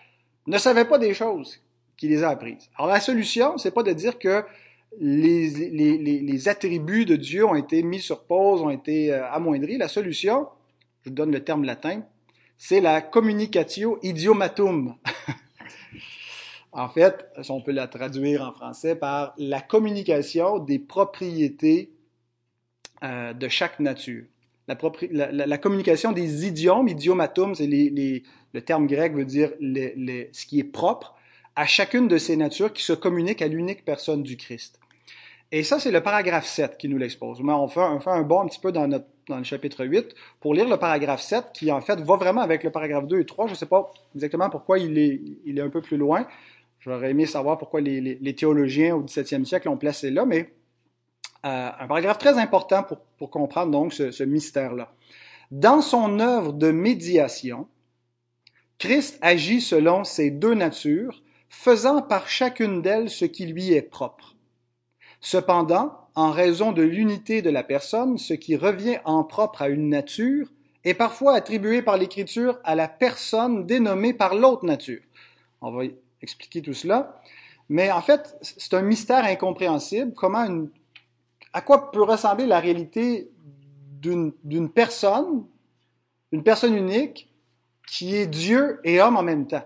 ne 0.47 0.59
savait 0.59 0.85
pas 0.85 0.99
des 0.99 1.15
choses 1.15 1.61
qui 1.97 2.09
les 2.09 2.23
a 2.23 2.31
apprises. 2.31 2.69
Alors 2.77 2.91
la 2.91 3.01
solution, 3.01 3.59
c'est 3.59 3.71
pas 3.71 3.83
de 3.83 3.93
dire 3.93 4.19
que 4.19 4.45
les, 5.01 6.49
attributs 6.49 7.05
de 7.05 7.17
Dieu 7.17 7.47
ont 7.47 7.55
été 7.55 7.83
mis 7.83 8.01
sur 8.01 8.25
pause, 8.25 8.63
ont 8.63 8.71
été 8.71 9.13
euh, 9.13 9.31
amoindris. 9.31 9.79
La 9.79 9.89
solution, 9.89 10.49
je 11.03 11.11
vous 11.11 11.15
donne 11.15 11.33
le 11.33 11.43
terme 11.45 11.65
latin, 11.65 12.03
c'est 12.59 12.81
la 12.81 13.01
communicatio 13.01 13.99
idiomatum. 14.03 14.97
en 16.73 16.89
fait, 16.89 17.27
on 17.49 17.63
peut 17.63 17.73
la 17.73 17.89
traduire 17.89 18.43
en 18.43 18.53
français 18.53 18.95
par 18.95 19.35
la 19.39 19.61
communication 19.61 20.59
des 20.59 20.79
propriétés 20.79 21.93
euh, 23.03 23.33
de 23.33 23.49
chaque 23.49 23.81
nature 23.81 24.25
la, 24.69 25.59
communication 25.59 26.13
des 26.13 26.47
idiomes, 26.47 26.89
idiomatum, 26.89 27.55
c'est 27.55 27.67
le 27.67 28.61
terme 28.61 28.87
grec 28.87 29.15
veut 29.15 29.25
dire 29.25 29.51
ce 29.61 30.47
qui 30.47 30.61
est 30.61 30.65
propre 30.65 31.15
à 31.57 31.67
chacune 31.67 32.09
de 32.09 32.19
ces 32.19 32.37
natures 32.37 32.73
qui 32.73 32.83
se 32.83 32.93
communiquent 32.93 33.43
à 33.43 33.49
l'unique 33.49 33.85
personne 33.85 34.23
du 34.23 34.37
Christ. 34.37 34.79
Et 35.51 35.63
ça, 35.65 35.79
c'est 35.79 35.91
le 35.91 36.03
paragraphe 36.03 36.47
7 36.47 36.79
qui 36.79 36.89
nous 36.89 36.97
l'expose. 36.97 37.41
On 37.43 37.69
fait, 37.69 37.81
un 37.81 38.23
bond 38.23 38.41
un 38.41 38.47
petit 38.47 38.59
peu 38.59 38.73
dans, 38.73 38.87
le 38.89 39.43
chapitre 39.45 39.85
8 39.85 40.15
pour 40.41 40.55
lire 40.55 40.67
le 40.67 40.79
paragraphe 40.79 41.21
7 41.21 41.51
qui, 41.53 41.71
en 41.71 41.83
fait, 41.83 42.01
va 42.01 42.17
vraiment 42.17 42.41
avec 42.41 42.65
le 42.65 42.71
paragraphe 42.71 43.07
2 43.07 43.21
et 43.21 43.27
3. 43.27 43.49
Je 43.49 43.53
ne 43.53 43.57
sais 43.57 43.67
pas 43.67 43.91
exactement 44.15 44.49
pourquoi 44.49 44.79
il 44.79 44.99
est, 44.99 45.61
un 45.61 45.69
peu 45.69 45.83
plus 45.83 45.99
loin. 45.99 46.27
J'aurais 46.81 47.11
aimé 47.11 47.27
savoir 47.27 47.59
pourquoi 47.59 47.83
les, 47.83 48.01
les, 48.01 48.35
théologiens 48.35 48.97
au 48.97 49.03
17e 49.03 49.45
siècle 49.45 49.69
l'ont 49.69 49.77
placé 49.77 50.11
là, 50.11 50.25
mais 50.25 50.53
un 51.43 51.87
paragraphe 51.87 52.19
très 52.19 52.39
important 52.39 52.83
pour, 52.83 52.99
pour 53.19 53.31
comprendre 53.31 53.73
donc 53.73 53.93
ce, 53.93 54.11
ce 54.11 54.25
mystère-là. 54.25 54.93
Dans 55.51 55.83
son 55.83 56.21
œuvre 56.21 56.53
de 56.53 56.71
médiation, 56.71 57.67
Christ 58.79 59.19
agit 59.21 59.61
selon 59.61 60.05
ces 60.05 60.31
deux 60.31 60.55
natures, 60.55 61.23
faisant 61.49 62.03
par 62.03 62.29
chacune 62.29 62.83
d'elles 62.83 63.11
ce 63.11 63.25
qui 63.25 63.47
lui 63.47 63.73
est 63.73 63.83
propre. 63.83 64.35
Cependant, 65.21 66.09
en 66.15 66.31
raison 66.31 66.73
de 66.73 66.83
l'unité 66.83 67.43
de 67.43 67.51
la 67.51 67.63
personne, 67.63 68.19
ce 68.19 68.35
qui 68.35 68.57
revient 68.57 68.99
en 69.05 69.25
propre 69.25 69.63
à 69.63 69.69
une 69.69 69.89
nature 69.89 70.49
est 70.85 70.95
parfois 70.95 71.35
attribué 71.35 71.83
par 71.83 71.97
l'Écriture 71.97 72.59
à 72.65 72.75
la 72.75 72.89
personne 72.89 73.67
dénommée 73.67 74.15
par 74.15 74.35
l'autre 74.35 74.65
nature. 74.65 75.01
On 75.61 75.71
va 75.71 75.85
expliquer 76.21 76.61
tout 76.61 76.75
cela. 76.75 77.21
Mais 77.69 77.91
en 77.93 78.03
fait, 78.03 78.37
c'est 78.43 78.75
un 78.75 78.83
mystère 78.83 79.25
incompréhensible. 79.25 80.13
Comment 80.15 80.45
une, 80.45 80.71
à 81.53 81.61
quoi 81.61 81.91
peut 81.91 82.03
ressembler 82.03 82.47
la 82.47 82.61
réalité 82.61 83.31
d'une 84.01 84.71
personne, 84.71 85.45
une 86.33 86.43
personne 86.43 86.75
unique, 86.77 87.33
qui 87.87 88.17
est 88.17 88.27
Dieu 88.27 88.81
et 88.85 89.01
homme 89.01 89.17
en 89.17 89.23
même 89.23 89.47
temps? 89.47 89.65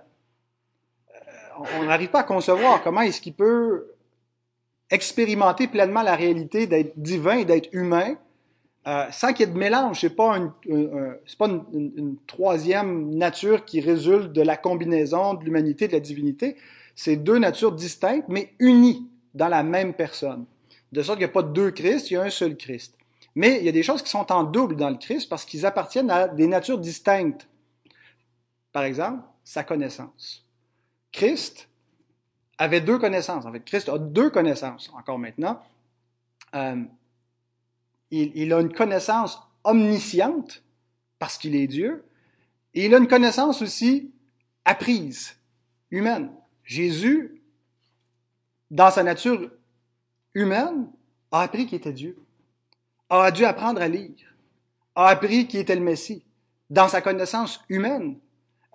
Euh, 1.11 1.65
on 1.81 1.85
n'arrive 1.85 2.11
pas 2.11 2.21
à 2.21 2.25
concevoir 2.25 2.83
comment 2.83 3.03
est-ce 3.03 3.21
qu'il 3.21 3.35
peut 3.35 3.93
expérimenter 4.91 5.69
pleinement 5.69 6.03
la 6.03 6.17
réalité 6.17 6.67
d'être 6.67 6.99
divin 6.99 7.39
et 7.39 7.45
d'être 7.45 7.69
humain 7.73 8.17
euh, 8.87 9.07
sans 9.11 9.33
qu'il 9.33 9.47
y 9.47 9.51
ait 9.51 9.53
de 9.53 9.59
mélange. 9.59 10.01
C'est 10.01 10.15
pas, 10.15 10.37
une, 10.37 10.53
pas 11.39 11.49
une, 11.49 12.17
troisième 12.27 13.11
nature 13.17 13.65
qui 13.65 13.81
résulte 13.81 14.33
de 14.33 14.43
la 14.43 14.57
combinaison 14.57 15.35
de 15.35 15.45
l'humanité 15.45 15.87
et 15.87 15.89
de 15.89 15.93
la 15.95 16.01
divinité. 16.01 16.57
C'est 16.95 17.17
deux 17.17 17.39
natures 17.39 17.73
distinctes, 17.73 18.29
mais 18.29 18.53
unies 18.61 19.09
dans 19.35 19.49
la 19.49 19.65
même 19.65 19.93
personne. 19.93 20.47
De 20.97 21.03
sorte 21.03 21.19
qu'il 21.19 21.27
n'y 21.27 21.31
a 21.31 21.35
pas 21.35 21.43
deux 21.43 21.73
Christ, 21.73 22.11
il 22.11 22.15
y 22.15 22.17
a 22.17 22.23
un 22.23 22.31
seul 22.31 22.57
Christ. 22.57 22.97
Mais 23.35 23.59
il 23.59 23.67
y 23.67 23.69
a 23.69 23.73
des 23.73 23.83
choses 23.83 24.01
qui 24.01 24.09
sont 24.09 24.33
en 24.33 24.45
double 24.45 24.77
dans 24.77 24.89
le 24.89 24.97
Christ 24.97 25.29
parce 25.29 25.45
qu'ils 25.45 25.67
appartiennent 25.67 26.11
à 26.11 26.27
des 26.27 26.47
natures 26.47 26.79
distinctes. 26.79 27.47
Par 28.73 28.83
exemple, 28.85 29.23
sa 29.45 29.63
connaissance. 29.63 30.47
Christ 31.13 31.69
avait 32.57 32.81
deux 32.81 32.99
connaissances. 32.99 33.45
En 33.45 33.53
fait, 33.53 33.61
Christ 33.61 33.91
a 33.91 33.99
deux 33.99 34.31
connaissances 34.31 34.91
encore 34.97 35.19
maintenant. 35.19 35.63
Euh, 36.55 36.83
il, 38.11 38.33
il, 38.35 38.55
a 38.55 38.61
une 38.63 38.73
connaissance 38.73 39.39
omnisciente 39.65 40.63
parce 41.19 41.37
qu'il 41.37 41.57
est 41.57 41.67
Dieu, 41.67 42.07
et 42.73 42.87
il 42.87 42.95
a 42.95 42.99
une 42.99 43.09
connaissance 43.09 43.61
aussi 43.61 44.13
apprise, 44.65 45.37
humaine. 45.91 46.31
Jésus, 46.65 47.43
dans 48.71 48.91
sa 48.91 49.03
nature 49.03 49.51
humaine, 50.37 50.87
a 51.33 51.41
appris 51.41 51.67
qu'il 51.67 51.79
était 51.79 51.93
Dieu, 51.93 52.19
a 53.09 53.31
dû 53.31 53.45
apprendre 53.45 53.81
à 53.81 53.89
lire, 53.89 54.35
a 54.95 55.09
appris 55.09 55.47
qu'il 55.47 55.61
était 55.61 55.75
le 55.75 55.81
Messie, 55.81 56.23
dans 56.69 56.89
sa 56.89 57.01
connaissance 57.01 57.61
humaine, 57.71 58.19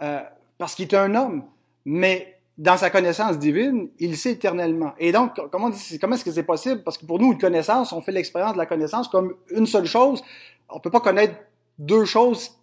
euh, 0.01 0.21
parce 0.57 0.73
qu'il 0.73 0.85
était 0.85 0.97
un 0.97 1.13
homme, 1.13 1.43
mais 1.85 2.39
dans 2.57 2.77
sa 2.77 2.89
connaissance 2.89 3.37
divine, 3.37 3.89
il 3.99 4.17
sait 4.17 4.31
éternellement. 4.31 4.93
Et 4.97 5.11
donc, 5.11 5.39
comment, 5.51 5.69
est-ce 5.69 6.25
que 6.25 6.31
c'est 6.31 6.43
possible? 6.43 6.83
Parce 6.83 6.97
que 6.97 7.05
pour 7.05 7.19
nous, 7.19 7.31
une 7.31 7.37
connaissance, 7.37 7.93
on 7.93 8.01
fait 8.01 8.11
l'expérience 8.11 8.53
de 8.53 8.57
la 8.57 8.65
connaissance 8.65 9.07
comme 9.07 9.35
une 9.51 9.67
seule 9.67 9.85
chose. 9.85 10.23
On 10.69 10.79
peut 10.79 10.91
pas 10.91 10.99
connaître 10.99 11.35
deux 11.77 12.05
choses 12.05 12.59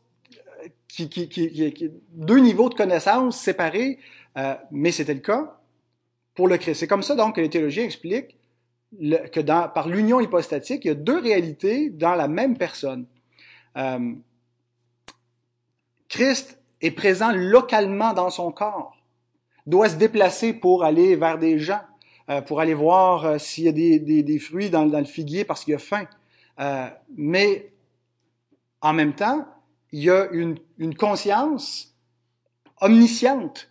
euh, 0.64 0.68
qui 0.88 1.08
deux 2.14 2.38
niveaux 2.38 2.68
de 2.68 2.74
connaissance 2.74 3.38
séparés, 3.38 3.98
euh, 4.36 4.54
mais 4.72 4.90
c'était 4.90 5.14
le 5.14 5.20
cas 5.20 5.56
pour 6.34 6.48
le 6.48 6.56
Christ. 6.56 6.80
C'est 6.80 6.88
comme 6.88 7.02
ça 7.04 7.14
donc 7.14 7.36
que 7.36 7.40
les 7.40 7.50
théologiens 7.50 7.84
expliquent 7.84 8.37
que 8.96 9.40
par 9.40 9.88
l'union 9.88 10.20
hypostatique, 10.20 10.84
il 10.84 10.88
y 10.88 10.90
a 10.90 10.94
deux 10.94 11.20
réalités 11.20 11.90
dans 11.90 12.14
la 12.14 12.28
même 12.28 12.56
personne. 12.56 13.06
Euh, 13.76 14.14
Christ 16.08 16.58
est 16.80 16.90
présent 16.90 17.32
localement 17.32 18.12
dans 18.12 18.30
son 18.30 18.50
corps 18.50 18.96
doit 19.66 19.90
se 19.90 19.96
déplacer 19.96 20.54
pour 20.54 20.82
aller 20.82 21.14
vers 21.14 21.36
des 21.36 21.58
gens, 21.58 21.82
euh, 22.30 22.40
pour 22.40 22.60
aller 22.60 22.72
voir 22.72 23.26
euh, 23.26 23.38
s'il 23.38 23.64
y 23.64 23.68
a 23.68 23.72
des, 23.72 23.98
des, 23.98 24.38
fruits 24.38 24.70
dans, 24.70 24.86
dans, 24.86 24.98
le 24.98 25.04
figuier 25.04 25.44
parce 25.44 25.64
qu'il 25.64 25.74
a 25.74 25.78
faim. 25.78 26.06
Mais 27.14 27.70
en 28.80 28.94
même 28.94 29.14
temps, 29.14 29.46
il 29.92 30.04
y 30.04 30.10
a 30.10 30.28
une, 30.32 30.58
une 30.78 30.94
conscience 30.94 31.94
omnisciente 32.80 33.70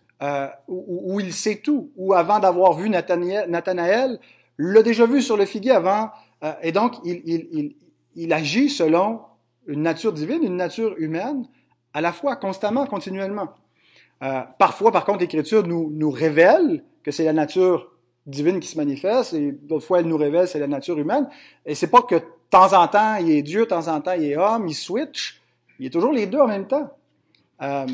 où, 0.68 1.20
il 1.20 1.32
sait 1.32 1.56
tout, 1.56 1.90
où 1.96 2.14
avant 2.14 2.38
d'avoir 2.38 2.74
vu 2.74 2.88
Nathanaël 2.88 4.20
l'a 4.58 4.82
déjà 4.82 5.06
vu 5.06 5.22
sur 5.22 5.36
le 5.36 5.46
figuier 5.46 5.72
avant, 5.72 6.10
euh, 6.42 6.52
et 6.62 6.72
donc 6.72 6.96
il, 7.04 8.32
agit 8.32 8.68
selon 8.68 9.20
une 9.66 9.82
nature 9.82 10.12
divine, 10.12 10.42
une 10.42 10.56
nature 10.56 10.94
humaine, 10.98 11.46
à 11.94 12.00
la 12.00 12.12
fois, 12.12 12.36
constamment, 12.36 12.86
continuellement. 12.86 13.54
Euh, 14.22 14.42
parfois, 14.58 14.92
par 14.92 15.04
contre, 15.04 15.20
l'Écriture 15.20 15.66
nous, 15.66 16.10
révèle 16.10 16.84
que 17.02 17.10
c'est 17.10 17.24
la 17.24 17.32
nature 17.32 17.92
divine 18.26 18.60
qui 18.60 18.68
se 18.68 18.76
manifeste, 18.76 19.34
et 19.34 19.52
d'autres 19.52 19.86
fois, 19.86 20.00
elle 20.00 20.06
nous 20.06 20.16
révèle 20.16 20.48
c'est 20.48 20.58
la 20.58 20.66
nature 20.66 20.98
humaine. 20.98 21.28
Et 21.64 21.74
c'est 21.74 21.86
pas 21.86 22.02
que 22.02 22.16
de 22.16 22.24
temps 22.50 22.72
en 22.72 22.88
temps, 22.88 23.16
il 23.16 23.30
est 23.30 23.42
Dieu, 23.42 23.60
de 23.60 23.66
temps 23.66 23.88
en 23.88 24.00
temps, 24.00 24.12
il 24.12 24.24
est 24.24 24.36
homme, 24.36 24.68
il 24.68 24.74
switch. 24.74 25.40
Il 25.78 25.86
est 25.86 25.90
toujours 25.90 26.12
les 26.12 26.26
deux 26.26 26.40
en 26.40 26.48
même 26.48 26.66
temps. 26.66 26.90
Euh, 27.62 27.86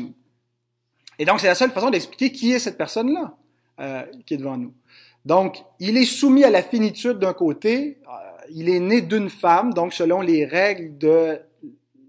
et 1.19 1.25
donc, 1.25 1.39
c'est 1.39 1.47
la 1.47 1.55
seule 1.55 1.71
façon 1.71 1.89
d'expliquer 1.89 2.31
qui 2.31 2.51
est 2.51 2.59
cette 2.59 2.77
personne-là 2.77 3.35
euh, 3.79 4.03
qui 4.25 4.33
est 4.33 4.37
devant 4.37 4.57
nous. 4.57 4.73
Donc, 5.25 5.63
il 5.79 5.97
est 5.97 6.05
soumis 6.05 6.43
à 6.43 6.49
la 6.49 6.61
finitude 6.61 7.19
d'un 7.19 7.33
côté, 7.33 7.97
euh, 8.07 8.45
il 8.51 8.69
est 8.69 8.79
né 8.79 9.01
d'une 9.01 9.29
femme, 9.29 9.73
donc 9.73 9.93
selon 9.93 10.21
les 10.21 10.45
règles 10.45 10.97
de 10.97 11.39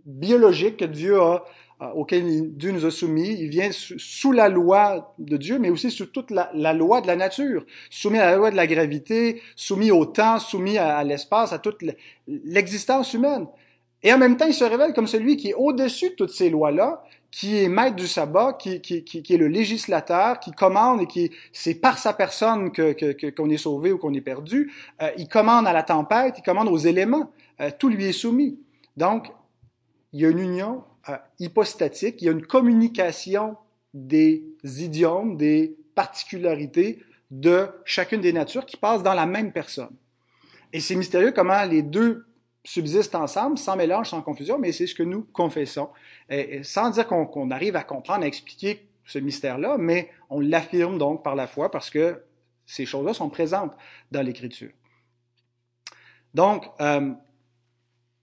biologiques 0.05 0.77
que 0.77 0.85
Dieu 0.85 1.21
a 1.21 1.45
euh, 1.83 1.89
auquel 1.95 2.57
Dieu 2.57 2.73
nous 2.73 2.87
a 2.87 2.91
soumis. 2.91 3.37
Il 3.39 3.51
vient 3.51 3.69
sous 3.71 4.33
la 4.33 4.49
loi 4.49 5.15
de 5.19 5.37
Dieu, 5.37 5.59
mais 5.59 5.69
aussi 5.69 5.91
sous 5.91 6.07
toute 6.07 6.31
la, 6.31 6.73
loi 6.73 7.03
de 7.03 7.07
la 7.07 7.17
nature, 7.17 7.67
soumis 7.91 8.19
à 8.19 8.31
la 8.31 8.37
loi 8.37 8.51
de 8.51 8.57
la 8.57 8.67
gravité, 8.67 9.43
soumis 9.57 9.91
au 9.91 10.07
temps, 10.07 10.39
soumis 10.39 10.79
à 10.79 11.05
l'espace, 11.05 11.53
à 11.53 11.59
toute 11.59 11.85
l'existence 12.27 13.13
humaine. 13.13 13.47
Et 14.03 14.11
en 14.11 14.17
même 14.17 14.39
temps, 14.39 14.47
il 14.47 14.55
se 14.55 14.65
révèle 14.65 14.95
comme 14.95 15.07
celui 15.07 15.37
qui 15.37 15.51
est 15.51 15.55
au-dessus 15.55 16.11
de 16.11 16.15
toutes 16.15 16.31
ces 16.31 16.49
lois-là, 16.49 17.03
qui 17.37 17.63
est 17.63 17.69
maître 17.69 17.97
du 17.97 18.07
sabbat, 18.07 18.55
qui, 18.55 18.81
qui, 18.81 19.05
qui, 19.05 19.23
qui, 19.23 19.35
est 19.35 19.37
le 19.37 19.49
législateur, 19.49 20.41
qui 20.41 20.53
commande 20.53 21.03
et 21.03 21.07
qui 21.07 21.31
c'est 21.53 21.75
par 21.75 21.99
sa 21.99 22.15
personne 22.15 22.73
que, 22.73 23.31
qu'on 23.31 23.51
est 23.51 23.59
sauvé 23.59 23.93
ou 23.93 23.99
qu'on 23.99 24.15
est 24.15 24.23
perdu. 24.23 24.73
Euh, 25.03 25.11
il 25.19 25.29
commande 25.29 25.67
à 25.67 25.75
la 25.75 25.83
tempête, 25.83 26.37
il 26.39 26.43
commande 26.43 26.69
aux 26.69 26.79
éléments. 26.79 27.31
Euh, 27.61 27.71
tout 27.79 27.91
lui 27.91 28.07
est 28.07 28.13
soumis. 28.13 28.59
Donc, 28.97 29.31
il 30.15 30.23
y 30.23 30.25
a 30.25 30.31
une 30.31 30.39
union 30.39 30.85
euh, 31.11 31.19
hypostatique, 31.39 32.23
il 32.23 32.25
y 32.25 32.29
a 32.31 32.33
une 32.33 32.47
communication 32.47 33.59
des 33.93 34.43
idiomes, 34.65 35.37
des 35.37 35.77
particularités 35.95 37.03
de 37.31 37.67
chacune 37.85 38.23
des 38.23 38.33
natures 38.33 38.65
qui 38.65 38.79
passent 38.79 39.03
dans 39.03 39.13
la 39.13 39.27
même 39.27 39.53
personne. 39.53 39.95
Et 40.73 40.81
c'est 40.81 40.95
mystérieux 40.95 41.33
comment 41.33 41.65
les 41.65 41.83
deux 41.83 42.25
subsistent 42.67 43.15
ensemble, 43.15 43.59
sans 43.59 43.77
mélange, 43.77 44.11
sans 44.11 44.23
confusion, 44.23 44.59
mais 44.59 44.73
c'est 44.73 44.87
ce 44.87 44.95
que 44.95 45.03
nous 45.03 45.23
confessons, 45.23 45.89
sans 46.63 46.91
dire 46.91 47.07
qu'on 47.07 47.27
qu 47.27 47.53
arrive 47.53 47.77
à 47.77 47.85
comprendre, 47.85 48.25
à 48.25 48.27
expliquer 48.27 48.87
ce 49.07 49.19
mystère-là, 49.19 49.77
mais 49.79 50.11
on 50.29 50.41
l'affirme 50.41 50.99
donc 50.99 51.23
par 51.23 51.37
la 51.37 51.47
foi 51.47 51.71
parce 51.71 51.91
que 51.91 52.23
ces 52.67 52.85
choses-là 52.85 53.15
sont 53.15 53.31
présentes 53.31 53.73
dans 54.11 54.23
l'Écriture. 54.23 54.71
Donc, 56.35 56.67
euh, 56.81 57.13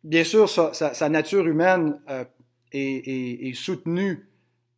bien 0.04 0.24
sûr, 0.24 0.50
sa, 0.50 1.10
nature 1.10 1.48
humaine 1.48 2.00
euh, 2.10 2.26
est, 2.74 3.56
soutenue 3.56 4.28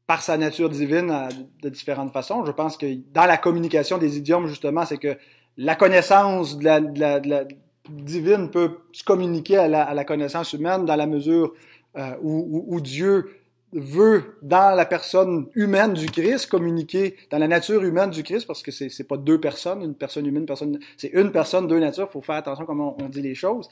par 0.06 0.22
sa 0.22 0.38
nature 0.38 0.70
divine 0.70 1.10
euh, 1.10 1.28
de 1.64 1.70
différentes 1.70 2.14
façons. 2.14 2.46
Je 2.46 2.52
pense 2.52 2.78
que 2.78 2.86
dans 3.12 3.26
la 3.26 3.38
communication 3.38 3.98
des 3.98 4.18
idiomes, 4.18 4.46
justement, 4.48 4.86
c'est 4.86 5.00
que 5.00 5.18
la 5.58 5.76
connaissance 5.76 6.58
de 6.58 7.20
de 7.20 7.30
la 7.30 7.46
divine 7.90 8.50
peut 8.50 8.80
se 8.92 9.04
communiquer 9.04 9.58
à 9.58 9.68
la, 9.68 9.84
à 9.84 9.94
la, 9.94 10.06
connaissance 10.06 10.54
humaine 10.54 10.86
dans 10.86 10.96
la 10.96 11.08
mesure 11.08 11.54
euh, 11.98 12.16
où, 12.22 12.66
où, 12.68 12.76
où, 12.76 12.82
Dieu 12.82 13.30
veut, 13.74 14.38
dans 14.42 14.76
la 14.76 14.86
personne 14.86 15.48
humaine 15.56 15.94
du 15.94 16.08
Christ, 16.08 16.48
communiquer 16.48 17.16
dans 17.30 17.38
la 17.38 17.48
nature 17.48 17.84
humaine 17.84 18.10
du 18.10 18.24
Christ, 18.24 18.48
parce 18.48 18.64
que 18.64 18.72
c'est 18.72 18.90
c'est 18.90 19.04
pas 19.04 19.18
deux 19.18 19.40
personnes, 19.40 19.82
une 19.82 19.96
personne 19.96 20.26
humaine, 20.26 20.44
une 20.44 20.48
personne, 20.48 20.80
c'est 20.98 21.12
une 21.14 21.32
personne, 21.32 21.68
deux 21.68 21.80
natures. 21.80 22.08
Il 22.10 22.14
faut 22.14 22.22
faire 22.22 22.36
attention 22.36 22.66
comment 22.66 22.96
on, 23.00 23.06
on 23.06 23.10
dit 23.10 23.22
les 23.22 23.36
choses. 23.36 23.70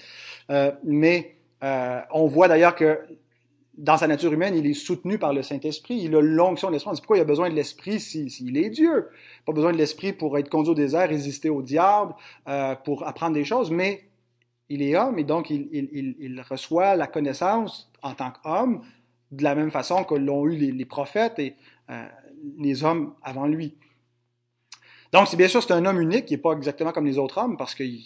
Euh, 0.49 0.71
mais 0.83 1.35
euh, 1.63 2.01
on 2.11 2.27
voit 2.27 2.47
d'ailleurs 2.47 2.75
que 2.75 2.99
dans 3.75 3.97
sa 3.97 4.07
nature 4.07 4.31
humaine, 4.31 4.55
il 4.55 4.67
est 4.67 4.73
soutenu 4.73 5.17
par 5.17 5.33
le 5.33 5.41
Saint-Esprit. 5.41 5.95
Il 5.95 6.15
a 6.15 6.21
l'onction 6.21 6.67
de 6.67 6.73
l'Esprit. 6.73 6.95
Pourquoi 6.97 7.17
il 7.17 7.21
a 7.21 7.25
besoin 7.25 7.49
de 7.49 7.55
l'Esprit 7.55 7.99
s'il 7.99 8.29
si, 8.29 8.47
si 8.47 8.57
est 8.57 8.69
Dieu? 8.69 9.09
Pas 9.45 9.53
besoin 9.53 9.71
de 9.71 9.77
l'Esprit 9.77 10.13
pour 10.13 10.37
être 10.37 10.49
conduit 10.49 10.71
au 10.71 10.75
désert, 10.75 11.09
résister 11.09 11.49
au 11.49 11.61
diable, 11.61 12.13
euh, 12.47 12.75
pour 12.75 13.07
apprendre 13.07 13.33
des 13.33 13.45
choses, 13.45 13.71
mais 13.71 14.03
il 14.69 14.81
est 14.81 14.95
homme 14.95 15.19
et 15.19 15.23
donc 15.23 15.49
il, 15.49 15.67
il, 15.71 16.15
il 16.19 16.41
reçoit 16.41 16.95
la 16.95 17.07
connaissance 17.07 17.91
en 18.01 18.13
tant 18.13 18.31
qu'homme 18.31 18.81
de 19.31 19.43
la 19.43 19.55
même 19.55 19.71
façon 19.71 20.03
que 20.03 20.15
l'ont 20.15 20.47
eu 20.47 20.55
les, 20.55 20.85
prophètes 20.85 21.39
et 21.39 21.55
euh, 21.89 22.05
les 22.59 22.83
hommes 22.83 23.13
avant 23.23 23.47
lui. 23.47 23.75
Donc, 25.11 25.27
c'est 25.27 25.37
bien 25.37 25.47
sûr, 25.47 25.61
c'est 25.61 25.73
un 25.73 25.85
homme 25.85 26.01
unique, 26.01 26.25
qui 26.25 26.33
n'est 26.33 26.41
pas 26.41 26.53
exactement 26.53 26.91
comme 26.91 27.05
les 27.05 27.17
autres 27.17 27.37
hommes 27.39 27.57
parce 27.57 27.75
qu'il 27.75 28.01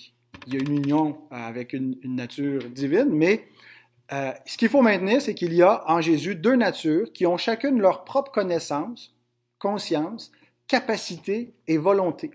il 0.46 0.54
y 0.54 0.58
a 0.58 0.60
une 0.60 0.78
union 0.78 1.18
avec 1.32 1.74
une, 1.74 1.98
nature 2.04 2.64
divine, 2.70 3.10
mais 3.12 3.48
euh, 4.14 4.32
ce 4.46 4.58
qu'il 4.58 4.70
faut 4.70 4.82
maintenir, 4.82 5.22
c'est 5.22 5.36
qu'il 5.36 5.54
y 5.54 5.62
a 5.62 5.84
en 5.92 6.02
Jésus 6.02 6.36
deux 6.36 6.56
natures 6.56 7.12
qui 7.12 7.26
ont 7.26 7.38
chacune 7.38 7.80
leur 7.80 8.06
propre 8.06 8.32
connaissance, 8.32 9.14
conscience, 9.60 10.32
capacité 10.68 11.54
et 11.68 11.78
volonté. 11.78 12.32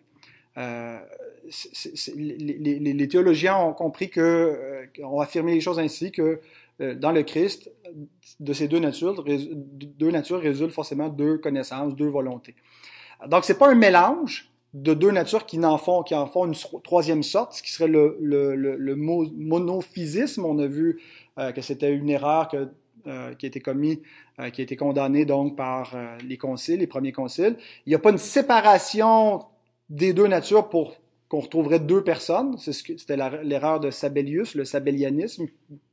Euh, 0.59 0.99
les, 2.17 3.09
théologiens 3.09 3.57
ont 3.57 3.73
compris 3.73 4.11
que, 4.11 4.21
euh, 4.21 5.21
affirmé 5.21 5.55
les 5.55 5.61
choses 5.61 5.79
ainsi 5.79 6.13
que 6.13 6.41
euh, 6.81 6.95
dans 6.95 7.13
le 7.13 7.23
Christ, 7.23 7.71
de 8.41 8.53
ces 8.53 8.69
deux 8.69 8.79
natures, 8.79 9.25
deux 9.25 10.11
natures 10.11 10.41
résultent 10.41 10.73
forcément 10.73 11.09
deux 11.09 11.39
connaissances, 11.39 11.95
deux 11.95 12.09
volontés. 12.09 12.55
Donc 13.29 13.45
c'est 13.45 13.59
pas 13.59 13.71
un 13.71 13.75
mélange 13.75 14.51
de 14.75 14.95
deux 14.95 15.11
natures 15.11 15.45
qui 15.47 15.63
en 15.65 15.77
font, 15.77 16.03
en 16.11 16.47
une 16.47 16.55
troisième 16.83 17.23
sorte, 17.23 17.55
ce 17.55 17.63
qui 17.63 17.71
serait 17.71 17.89
le, 17.89 18.17
le, 18.21 18.97
monophysisme. 18.97 20.47
On 20.47 20.59
a 20.59 20.67
vu 20.67 21.01
que 21.37 21.61
c'était 21.61 21.93
une 21.93 22.11
erreur 22.11 22.49
que, 22.49 22.69
qui 23.35 23.47
a 23.47 23.49
été 23.49 23.61
commise, 23.61 23.99
qui 24.53 24.61
a 24.61 24.65
été 24.65 24.77
condamnée 24.77 25.25
donc 25.25 25.57
par 25.57 25.97
les 26.27 26.37
conciles, 26.37 26.81
les 26.81 26.87
premiers 26.87 27.13
conciles. 27.13 27.57
Il 27.87 27.91
n'y 27.91 27.95
a 27.95 27.99
pas 27.99 28.11
une 28.11 28.19
séparation 28.19 29.45
des 29.89 30.13
deux 30.13 30.27
natures 30.27 30.69
pour 30.69 30.97
qu'on 31.29 31.41
retrouverait 31.41 31.81
deux 31.81 32.05
personnes. 32.05 32.59
C'était 32.59 33.17
l'erreur 33.17 33.81
de 33.81 33.91
Sabellius, 33.91 34.55
le 34.55 34.67
sabellianisme, 34.67 35.47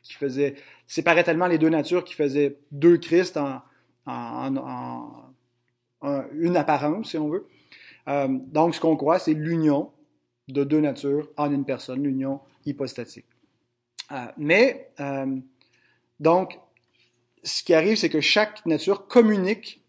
qui 0.03 0.13
faisait 0.13 0.55
séparait 0.85 1.23
tellement 1.23 1.47
les 1.47 1.57
deux 1.57 1.69
natures 1.69 2.03
qui 2.03 2.13
faisait 2.13 2.57
deux 2.71 2.97
Christ 2.97 3.37
en, 3.37 3.61
une 6.33 6.57
apparence, 6.57 7.11
si 7.11 7.17
on 7.17 7.29
veut. 7.29 7.47
Euh, 8.07 8.27
donc, 8.27 8.75
ce 8.75 8.79
qu'on 8.79 8.97
croit, 8.97 9.19
c'est 9.19 9.33
l'union 9.33 9.91
de 10.47 10.63
deux 10.63 10.81
natures 10.81 11.29
en 11.37 11.51
une 11.51 11.63
personne, 11.63 12.03
l'union 12.03 12.39
hypostatique. 12.65 13.27
Euh, 14.11 14.25
mais, 14.37 14.91
euh, 14.99 15.37
donc, 16.19 16.59
ce 17.43 17.63
qui 17.63 17.73
arrive, 17.73 17.97
c'est 17.97 18.09
que 18.09 18.21
chaque 18.21 18.65
nature 18.65 19.07
communique 19.07 19.81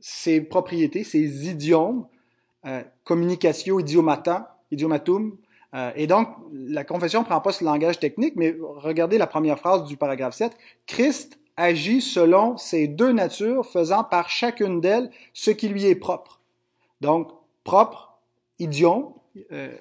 ses 0.00 0.40
propriétés, 0.40 1.04
ses 1.04 1.48
idiomes, 1.48 2.06
communicatio 3.04 3.80
idiomata, 3.80 4.54
idiomatum. 4.70 5.36
Euh, 5.74 5.90
et 5.96 6.06
donc, 6.06 6.28
la 6.52 6.84
confession 6.84 7.20
ne 7.20 7.24
prend 7.24 7.40
pas 7.40 7.52
ce 7.52 7.64
langage 7.64 7.98
technique, 7.98 8.34
mais 8.36 8.56
regardez 8.60 9.18
la 9.18 9.26
première 9.26 9.58
phrase 9.58 9.84
du 9.84 9.96
paragraphe 9.96 10.34
7. 10.34 10.56
Christ 10.86 11.38
agit 11.56 12.00
selon 12.00 12.56
ces 12.56 12.88
deux 12.88 13.12
natures, 13.12 13.66
faisant 13.66 14.04
par 14.04 14.28
chacune 14.28 14.80
d'elles 14.80 15.10
ce 15.32 15.50
qui 15.50 15.68
lui 15.68 15.86
est 15.86 15.94
propre. 15.94 16.40
Donc, 17.00 17.30
propre, 17.64 18.18
idiome, 18.58 19.12
euh, 19.52 19.74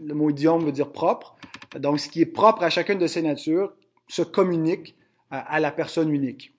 le 0.00 0.14
mot 0.14 0.30
idiome 0.30 0.64
veut 0.64 0.72
dire 0.72 0.92
propre. 0.92 1.36
Donc, 1.76 2.00
ce 2.00 2.08
qui 2.08 2.22
est 2.22 2.26
propre 2.26 2.62
à 2.62 2.70
chacune 2.70 2.98
de 2.98 3.06
ces 3.06 3.22
natures 3.22 3.72
se 4.08 4.22
communique 4.22 4.94
à 5.30 5.60
la 5.60 5.70
personne 5.70 6.10
unique. 6.10 6.54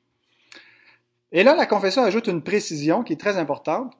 Et 1.31 1.43
là, 1.43 1.55
la 1.55 1.65
confession 1.65 2.03
ajoute 2.03 2.27
une 2.27 2.43
précision 2.43 3.03
qui 3.03 3.13
est 3.13 3.19
très 3.19 3.37
importante. 3.37 3.93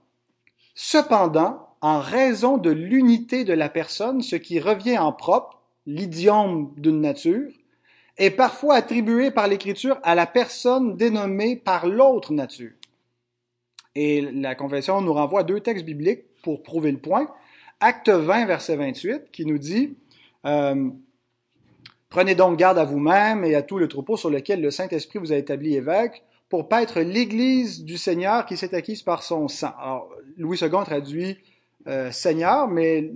Cependant, 0.75 1.75
en 1.81 1.99
raison 1.99 2.57
de 2.57 2.71
l'unité 2.71 3.43
de 3.43 3.53
la 3.53 3.69
personne, 3.69 4.21
ce 4.21 4.35
qui 4.35 4.59
revient 4.59 4.97
en 4.97 5.11
propre, 5.11 5.61
l'idiome 5.85 6.73
d'une 6.77 7.01
nature, 7.01 7.51
est 8.17 8.31
parfois 8.31 8.75
attribué 8.75 9.31
par 9.31 9.47
l'Écriture 9.47 9.97
à 10.03 10.13
la 10.13 10.27
personne 10.27 10.97
dénommée 10.97 11.55
par 11.55 11.87
l'autre 11.87 12.33
nature. 12.33 12.71
Et 13.95 14.21
la 14.21 14.55
Confession 14.55 15.01
nous 15.01 15.13
renvoie 15.13 15.41
à 15.41 15.43
deux 15.43 15.61
textes 15.61 15.85
bibliques 15.85 16.25
pour 16.43 16.61
prouver 16.61 16.91
le 16.91 16.99
point. 16.99 17.27
Acte 17.79 18.09
20, 18.09 18.45
verset 18.45 18.75
28, 18.75 19.31
qui 19.31 19.45
nous 19.45 19.57
dit 19.57 19.95
euh, 20.45 20.89
Prenez 22.09 22.33
donc 22.33 22.57
garde 22.57 22.79
à 22.79 22.85
vous-même 22.85 23.43
et 23.43 23.53
à 23.53 23.61
tout 23.61 23.77
le 23.77 23.87
troupeau 23.87 24.17
sur 24.17 24.31
lequel 24.31 24.61
le 24.61 24.71
Saint-Esprit 24.71 25.19
vous 25.19 25.31
a 25.31 25.37
établi 25.37 25.75
évêque, 25.75 26.23
pour 26.49 26.67
paître 26.67 26.99
l'Église 27.01 27.83
du 27.83 27.97
Seigneur 27.97 28.47
qui 28.47 28.57
s'est 28.57 28.73
acquise 28.73 29.03
par 29.03 29.21
son 29.21 29.47
sang. 29.47 29.73
Alors, 29.79 30.09
Louis 30.35 30.57
II 30.59 30.69
traduit 30.83 31.37
euh, 31.87 32.11
Seigneur, 32.11 32.67
mais 32.67 33.11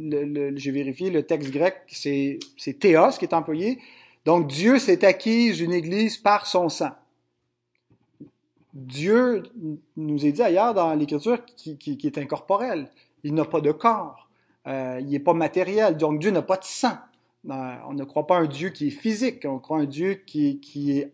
j'ai 0.56 0.72
vérifié, 0.72 1.10
le 1.10 1.24
texte 1.24 1.50
grec, 1.50 1.76
c'est 1.88 2.40
théos 2.80 3.18
qui 3.18 3.26
est 3.26 3.34
employé. 3.34 3.80
Donc 4.26 4.48
Dieu 4.48 4.78
s'est 4.78 5.04
acquise 5.04 5.60
une 5.60 5.74
Église 5.74 6.18
par 6.18 6.46
son 6.46 6.70
sang. 6.70 6.92
Dieu 8.74 9.44
nous 9.98 10.26
est 10.26 10.32
dit 10.32 10.42
ailleurs 10.42 10.74
dans 10.74 10.94
l'Écriture 10.94 11.44
qui, 11.46 12.00
est 12.04 12.18
incorporel. 12.20 12.90
Il 13.24 13.34
n'a 13.34 13.46
pas 13.46 13.62
de 13.62 13.72
corps. 13.72 14.30
Euh, 14.68 15.00
il 15.02 15.10
n'est 15.10 15.20
pas 15.20 15.34
matériel. 15.34 15.98
Donc 15.98 16.20
Dieu 16.20 16.32
n'a 16.32 16.42
pas 16.42 16.58
de 16.58 16.64
sang. 16.64 16.98
Euh, 17.50 17.76
on 17.88 17.94
ne 17.94 18.04
croit 18.04 18.28
pas 18.28 18.38
un 18.38 18.46
Dieu 18.46 18.70
qui 18.70 18.88
est 18.88 18.92
physique. 18.92 19.46
On 19.46 19.60
croit 19.60 19.80
un 19.80 19.86
Dieu 19.86 20.16
qui, 20.26 20.60
qui 20.60 20.98
est, 21.00 21.14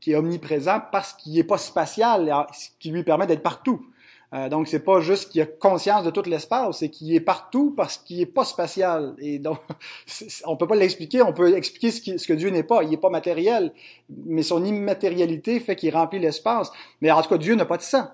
qui 0.00 0.12
est 0.12 0.14
omniprésent 0.16 0.80
parce 0.90 1.12
qu'il 1.12 1.34
n'est 1.34 1.44
pas 1.44 1.58
spatial, 1.58 2.32
ce 2.52 2.68
qui 2.78 2.90
lui 2.90 3.02
permet 3.02 3.26
d'être 3.26 3.42
partout. 3.42 3.86
Euh, 4.34 4.48
donc, 4.48 4.66
c'est 4.66 4.82
pas 4.82 5.00
juste 5.00 5.30
qu'il 5.30 5.42
a 5.42 5.46
conscience 5.46 6.04
de 6.04 6.10
tout 6.10 6.22
l'espace, 6.22 6.78
c'est 6.78 6.88
qu'il 6.88 7.14
est 7.14 7.20
partout 7.20 7.74
parce 7.76 7.98
qu'il 7.98 8.20
est 8.20 8.26
pas 8.26 8.44
spatial. 8.44 9.14
Et 9.18 9.38
donc, 9.38 9.58
on 10.46 10.56
peut 10.56 10.66
pas 10.66 10.74
l'expliquer, 10.74 11.20
on 11.22 11.34
peut 11.34 11.54
expliquer 11.54 11.90
ce, 11.90 12.26
que 12.26 12.32
Dieu 12.32 12.48
n'est 12.48 12.62
pas. 12.62 12.82
Il 12.82 12.92
est 12.94 12.98
pas 12.98 13.10
matériel, 13.10 13.72
mais 14.08 14.42
son 14.42 14.64
immatérialité 14.64 15.60
fait 15.60 15.76
qu'il 15.76 15.94
remplit 15.94 16.18
l'espace. 16.18 16.72
Mais 17.02 17.10
en 17.10 17.20
tout 17.20 17.28
cas, 17.28 17.38
Dieu 17.38 17.54
n'a 17.54 17.66
pas 17.66 17.76
de 17.76 17.82
sang. 17.82 18.08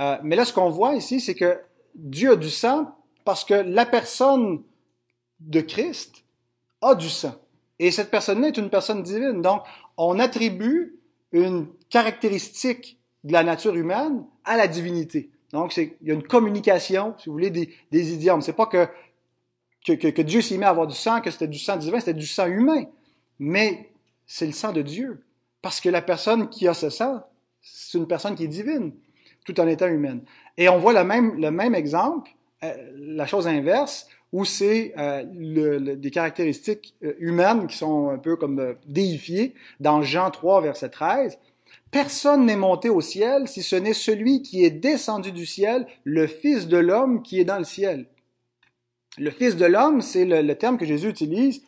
Euh, 0.00 0.16
mais 0.24 0.34
là, 0.34 0.44
ce 0.44 0.52
qu'on 0.52 0.70
voit 0.70 0.94
ici, 0.94 1.20
c'est 1.20 1.34
que 1.34 1.60
Dieu 1.94 2.32
a 2.32 2.36
du 2.36 2.50
sang 2.50 2.92
parce 3.24 3.44
que 3.44 3.54
la 3.54 3.86
personne 3.86 4.62
de 5.40 5.60
Christ 5.60 6.24
a 6.82 6.94
du 6.94 7.08
sang. 7.08 7.34
Et 7.78 7.90
cette 7.90 8.10
personne-là 8.10 8.48
est 8.48 8.56
une 8.56 8.70
personne 8.70 9.02
divine. 9.02 9.42
Donc, 9.42 9.62
on 9.96 10.18
attribue 10.18 10.98
une 11.32 11.68
caractéristique 11.88 12.98
de 13.24 13.32
la 13.32 13.42
nature 13.42 13.74
humaine 13.74 14.24
à 14.44 14.56
la 14.56 14.68
divinité. 14.68 15.30
Donc, 15.52 15.76
il 15.76 15.92
y 16.02 16.10
a 16.10 16.14
une 16.14 16.22
communication, 16.22 17.14
si 17.18 17.28
vous 17.28 17.32
voulez, 17.32 17.50
des, 17.50 17.74
des 17.90 18.12
idiomes. 18.12 18.42
C'est 18.42 18.52
pas 18.52 18.66
que, 18.66 18.86
que, 19.84 20.22
Dieu 20.22 20.42
s'y 20.42 20.58
met 20.58 20.66
à 20.66 20.70
avoir 20.70 20.86
du 20.86 20.94
sang, 20.94 21.20
que 21.20 21.30
c'était 21.30 21.48
du 21.48 21.58
sang 21.58 21.76
divin, 21.76 21.98
c'était 21.98 22.14
du 22.14 22.26
sang 22.26 22.46
humain. 22.46 22.84
Mais 23.38 23.90
c'est 24.26 24.46
le 24.46 24.52
sang 24.52 24.72
de 24.72 24.82
Dieu. 24.82 25.24
Parce 25.62 25.80
que 25.80 25.88
la 25.88 26.02
personne 26.02 26.48
qui 26.48 26.68
a 26.68 26.74
ce 26.74 26.90
sang, 26.90 27.22
c'est 27.60 27.98
une 27.98 28.06
personne 28.06 28.34
qui 28.34 28.44
est 28.44 28.48
divine, 28.48 28.92
tout 29.44 29.58
en 29.60 29.66
étant 29.66 29.88
humaine. 29.88 30.22
Et 30.56 30.68
on 30.68 30.78
voit 30.78 30.92
le 30.92 31.04
même, 31.04 31.40
le 31.40 31.50
même 31.50 31.74
exemple, 31.74 32.30
euh, 32.62 32.74
la 32.94 33.26
chose 33.26 33.46
inverse, 33.46 34.08
où 34.32 34.44
c'est 34.44 34.94
euh, 34.96 35.24
des 35.96 36.10
caractéristiques 36.10 36.94
euh, 37.02 37.14
humaines 37.18 37.66
qui 37.66 37.76
sont 37.76 38.10
un 38.10 38.18
peu 38.18 38.36
comme 38.36 38.76
déifiées 38.86 39.54
dans 39.80 40.02
Jean 40.02 40.30
3, 40.30 40.60
verset 40.60 40.90
13. 40.90 41.38
Personne 41.90 42.46
n'est 42.46 42.56
monté 42.56 42.88
au 42.88 43.00
ciel 43.00 43.48
si 43.48 43.62
ce 43.62 43.74
n'est 43.74 43.94
celui 43.94 44.42
qui 44.42 44.64
est 44.64 44.70
descendu 44.70 45.32
du 45.32 45.46
ciel, 45.46 45.86
le 46.04 46.26
Fils 46.26 46.68
de 46.68 46.76
l'homme 46.76 47.22
qui 47.22 47.40
est 47.40 47.44
dans 47.44 47.58
le 47.58 47.64
ciel. 47.64 48.06
Le 49.18 49.30
Fils 49.30 49.56
de 49.56 49.66
l'homme, 49.66 50.00
c'est 50.00 50.24
le, 50.24 50.54
terme 50.54 50.78
que 50.78 50.84
Jésus 50.84 51.08
utilise 51.08 51.62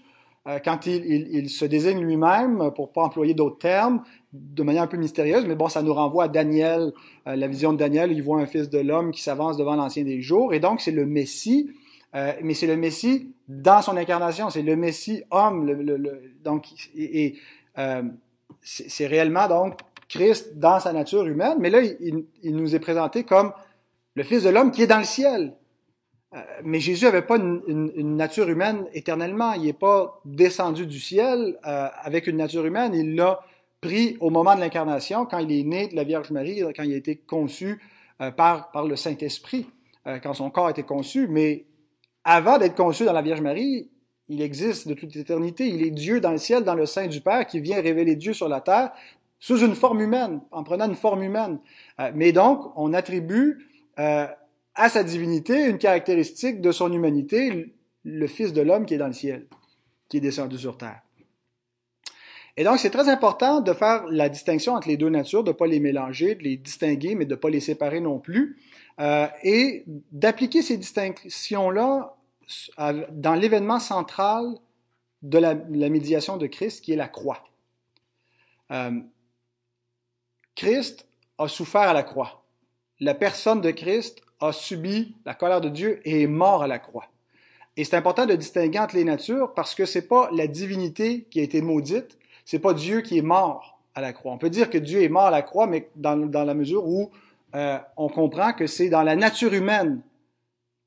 euh, 0.46 0.60
quand 0.64 0.86
il, 0.86 1.50
se 1.50 1.64
désigne 1.64 2.00
lui-même, 2.00 2.70
pour 2.76 2.92
pas 2.92 3.02
employer 3.02 3.34
d'autres 3.34 3.58
termes, 3.58 4.04
de 4.32 4.62
manière 4.62 4.84
un 4.84 4.86
peu 4.86 4.96
mystérieuse, 4.96 5.44
mais 5.46 5.56
bon, 5.56 5.68
ça 5.68 5.82
nous 5.82 5.92
renvoie 5.92 6.24
à 6.24 6.28
Daniel, 6.28 6.92
euh, 7.26 7.34
la 7.34 7.48
vision 7.48 7.72
de 7.72 7.78
Daniel, 7.78 8.12
il 8.12 8.22
voit 8.22 8.40
un 8.40 8.46
Fils 8.46 8.70
de 8.70 8.78
l'homme 8.78 9.10
qui 9.10 9.22
s'avance 9.22 9.56
devant 9.56 9.74
l'Ancien 9.74 10.04
des 10.04 10.22
jours, 10.22 10.54
et 10.54 10.60
donc 10.60 10.80
c'est 10.80 10.92
le 10.92 11.04
Messie, 11.04 11.70
euh, 12.14 12.32
mais 12.42 12.54
c'est 12.54 12.66
le 12.66 12.76
Messie 12.76 13.34
dans 13.48 13.82
son 13.82 13.96
incarnation, 13.96 14.50
c'est 14.50 14.62
le 14.62 14.76
Messie 14.76 15.22
homme, 15.30 16.00
donc, 16.42 16.68
et 16.94 17.38
c'est 18.62 19.06
réellement 19.06 19.48
donc 19.48 19.80
Christ 20.12 20.58
dans 20.58 20.78
sa 20.78 20.92
nature 20.92 21.26
humaine, 21.26 21.56
mais 21.58 21.70
là, 21.70 21.80
il, 21.82 22.26
nous 22.56 22.74
est 22.74 22.80
présenté 22.80 23.24
comme 23.24 23.52
le 24.14 24.22
Fils 24.22 24.42
de 24.42 24.50
l'homme 24.50 24.70
qui 24.70 24.82
est 24.82 24.86
dans 24.86 24.98
le 24.98 25.04
ciel. 25.04 25.54
Euh, 26.34 26.40
mais 26.64 26.80
Jésus 26.80 27.06
n'avait 27.06 27.22
pas 27.22 27.36
une, 27.36 28.16
nature 28.16 28.48
humaine 28.48 28.86
éternellement. 28.92 29.54
Il 29.54 29.62
n'est 29.62 29.72
pas 29.72 30.20
descendu 30.26 30.86
du 30.86 31.00
ciel 31.00 31.58
euh, 31.66 31.88
avec 32.02 32.26
une 32.26 32.36
nature 32.36 32.66
humaine. 32.66 32.94
Il 32.94 33.14
l'a 33.14 33.40
pris 33.80 34.18
au 34.20 34.28
moment 34.28 34.54
de 34.54 34.60
l'incarnation, 34.60 35.24
quand 35.24 35.38
il 35.38 35.50
est 35.50 35.64
né 35.64 35.88
de 35.88 35.96
la 35.96 36.04
Vierge 36.04 36.30
Marie, 36.30 36.62
quand 36.76 36.82
il 36.82 36.92
a 36.92 36.96
été 36.96 37.16
conçu 37.16 37.80
euh, 38.20 38.30
par, 38.30 38.70
par 38.70 38.86
le 38.86 38.96
Saint-Esprit, 38.96 39.66
quand 40.22 40.34
son 40.34 40.50
corps 40.50 40.66
a 40.66 40.70
été 40.72 40.82
conçu. 40.82 41.26
Mais 41.28 41.64
avant 42.24 42.58
d'être 42.58 42.74
conçu 42.74 43.04
dans 43.04 43.12
la 43.12 43.22
Vierge 43.22 43.40
Marie, 43.40 43.90
il 44.28 44.40
existe 44.40 44.88
de 44.88 44.94
toute 44.94 45.14
éternité. 45.16 45.66
Il 45.66 45.82
est 45.82 45.90
Dieu 45.90 46.20
dans 46.20 46.30
le 46.30 46.38
ciel, 46.38 46.64
dans 46.64 46.74
le 46.74 46.86
sein 46.86 47.06
du 47.06 47.20
Père, 47.20 47.46
qui 47.46 47.60
vient 47.60 47.80
révéler 47.80 48.16
Dieu 48.16 48.32
sur 48.32 48.48
la 48.48 48.60
terre 48.60 48.92
sous 49.38 49.58
une 49.58 49.74
forme 49.74 50.00
humaine, 50.00 50.40
en 50.52 50.62
prenant 50.62 50.88
une 50.88 50.94
forme 50.94 51.24
humaine. 51.24 51.58
Euh, 51.98 52.12
mais 52.14 52.30
donc, 52.30 52.72
on 52.76 52.92
attribue 52.92 53.66
euh, 53.98 54.26
à 54.74 54.88
sa 54.88 55.02
divinité 55.02 55.66
une 55.66 55.78
caractéristique 55.78 56.60
de 56.60 56.70
son 56.70 56.92
humanité, 56.92 57.74
le 58.04 58.26
Fils 58.28 58.52
de 58.52 58.62
l'homme 58.62 58.86
qui 58.86 58.94
est 58.94 58.98
dans 58.98 59.08
le 59.08 59.12
ciel, 59.12 59.48
qui 60.08 60.18
est 60.18 60.20
descendu 60.20 60.58
sur 60.58 60.78
terre. 60.78 61.02
Et 62.56 62.64
donc, 62.64 62.78
c'est 62.78 62.90
très 62.90 63.08
important 63.08 63.60
de 63.60 63.72
faire 63.72 64.04
la 64.08 64.28
distinction 64.28 64.74
entre 64.74 64.88
les 64.88 64.96
deux 64.96 65.08
natures, 65.08 65.42
de 65.42 65.50
ne 65.50 65.56
pas 65.56 65.66
les 65.66 65.80
mélanger, 65.80 66.34
de 66.34 66.42
les 66.42 66.56
distinguer, 66.56 67.14
mais 67.14 67.24
de 67.24 67.30
ne 67.30 67.36
pas 67.36 67.48
les 67.48 67.60
séparer 67.60 68.00
non 68.00 68.18
plus, 68.18 68.58
euh, 69.00 69.26
et 69.42 69.84
d'appliquer 70.10 70.60
ces 70.60 70.76
distinctions-là 70.76 72.14
dans 73.10 73.34
l'événement 73.34 73.80
central 73.80 74.58
de 75.22 75.38
la, 75.38 75.54
médiation 75.54 76.36
de 76.36 76.46
Christ, 76.46 76.84
qui 76.84 76.92
est 76.92 76.96
la 76.96 77.08
croix. 77.08 77.42
Euh, 78.70 79.00
Christ 80.54 81.06
a 81.38 81.48
souffert 81.48 81.82
à 81.82 81.92
la 81.94 82.02
croix. 82.02 82.44
La 83.00 83.14
personne 83.14 83.60
de 83.60 83.70
Christ 83.70 84.20
a 84.40 84.52
subi 84.52 85.14
la 85.24 85.34
colère 85.34 85.60
de 85.60 85.68
Dieu 85.68 86.00
et 86.04 86.22
est 86.22 86.26
mort 86.26 86.62
à 86.62 86.66
la 86.66 86.78
croix. 86.78 87.06
Et 87.76 87.84
c'est 87.84 87.96
important 87.96 88.26
de 88.26 88.34
distinguer 88.34 88.78
entre 88.78 88.96
les 88.96 89.04
natures 89.04 89.54
parce 89.54 89.74
que 89.74 89.86
c'est 89.86 90.06
pas 90.06 90.28
la 90.32 90.46
divinité 90.46 91.26
qui 91.30 91.40
a 91.40 91.42
été 91.42 91.62
maudite, 91.62 92.18
c'est 92.44 92.58
pas 92.58 92.74
Dieu 92.74 93.00
qui 93.00 93.18
est 93.18 93.22
mort 93.22 93.80
à 93.94 94.00
la 94.00 94.12
croix. 94.12 94.32
On 94.32 94.38
peut 94.38 94.50
dire 94.50 94.70
que 94.70 94.78
Dieu 94.78 95.02
est 95.02 95.08
mort 95.08 95.26
à 95.26 95.30
la 95.30 95.42
croix, 95.42 95.66
mais 95.66 95.88
dans, 95.96 96.16
la 96.16 96.54
mesure 96.54 96.86
où 96.86 97.10
euh, 97.54 97.78
on 97.96 98.08
comprend 98.08 98.52
que 98.52 98.66
c'est 98.66 98.88
dans 98.88 99.02
la 99.02 99.16
nature 99.16 99.52
humaine 99.52 100.02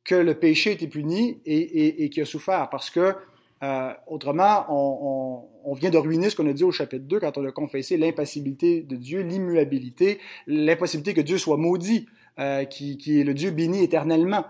que 0.04 0.16
le 0.16 0.36
péché 0.36 0.72
été 0.72 0.88
puni 0.88 1.40
et, 1.46 2.04
et, 2.04 2.10
qui 2.10 2.22
a 2.22 2.26
souffert. 2.26 2.70
Parce 2.70 2.90
que, 2.90 3.16
euh, 3.64 3.94
autrement, 4.08 4.66
on, 4.70 5.74
vient 5.74 5.90
de 5.90 5.98
ruiner 5.98 6.30
ce 6.30 6.36
qu'on 6.36 6.48
a 6.48 6.54
dit 6.54 6.64
au 6.64 6.72
chapitre 6.72 7.06
2 7.06 7.20
quand 7.20 7.38
on 7.38 7.46
a 7.46 7.52
confessé 7.52 7.98
l'impassibilité 7.98 8.82
de 8.82 8.96
Dieu, 8.96 9.22
l'immuabilité, 9.22 10.20
l'impossibilité 10.46 11.14
que 11.16 11.22
Dieu 11.22 11.38
soit 11.38 11.58
maudit, 11.58 12.08
euh, 12.38 12.66
qui, 12.66 13.20
est 13.20 13.24
le 13.24 13.34
Dieu 13.34 13.52
béni 13.52 13.84
éternellement. 13.84 14.46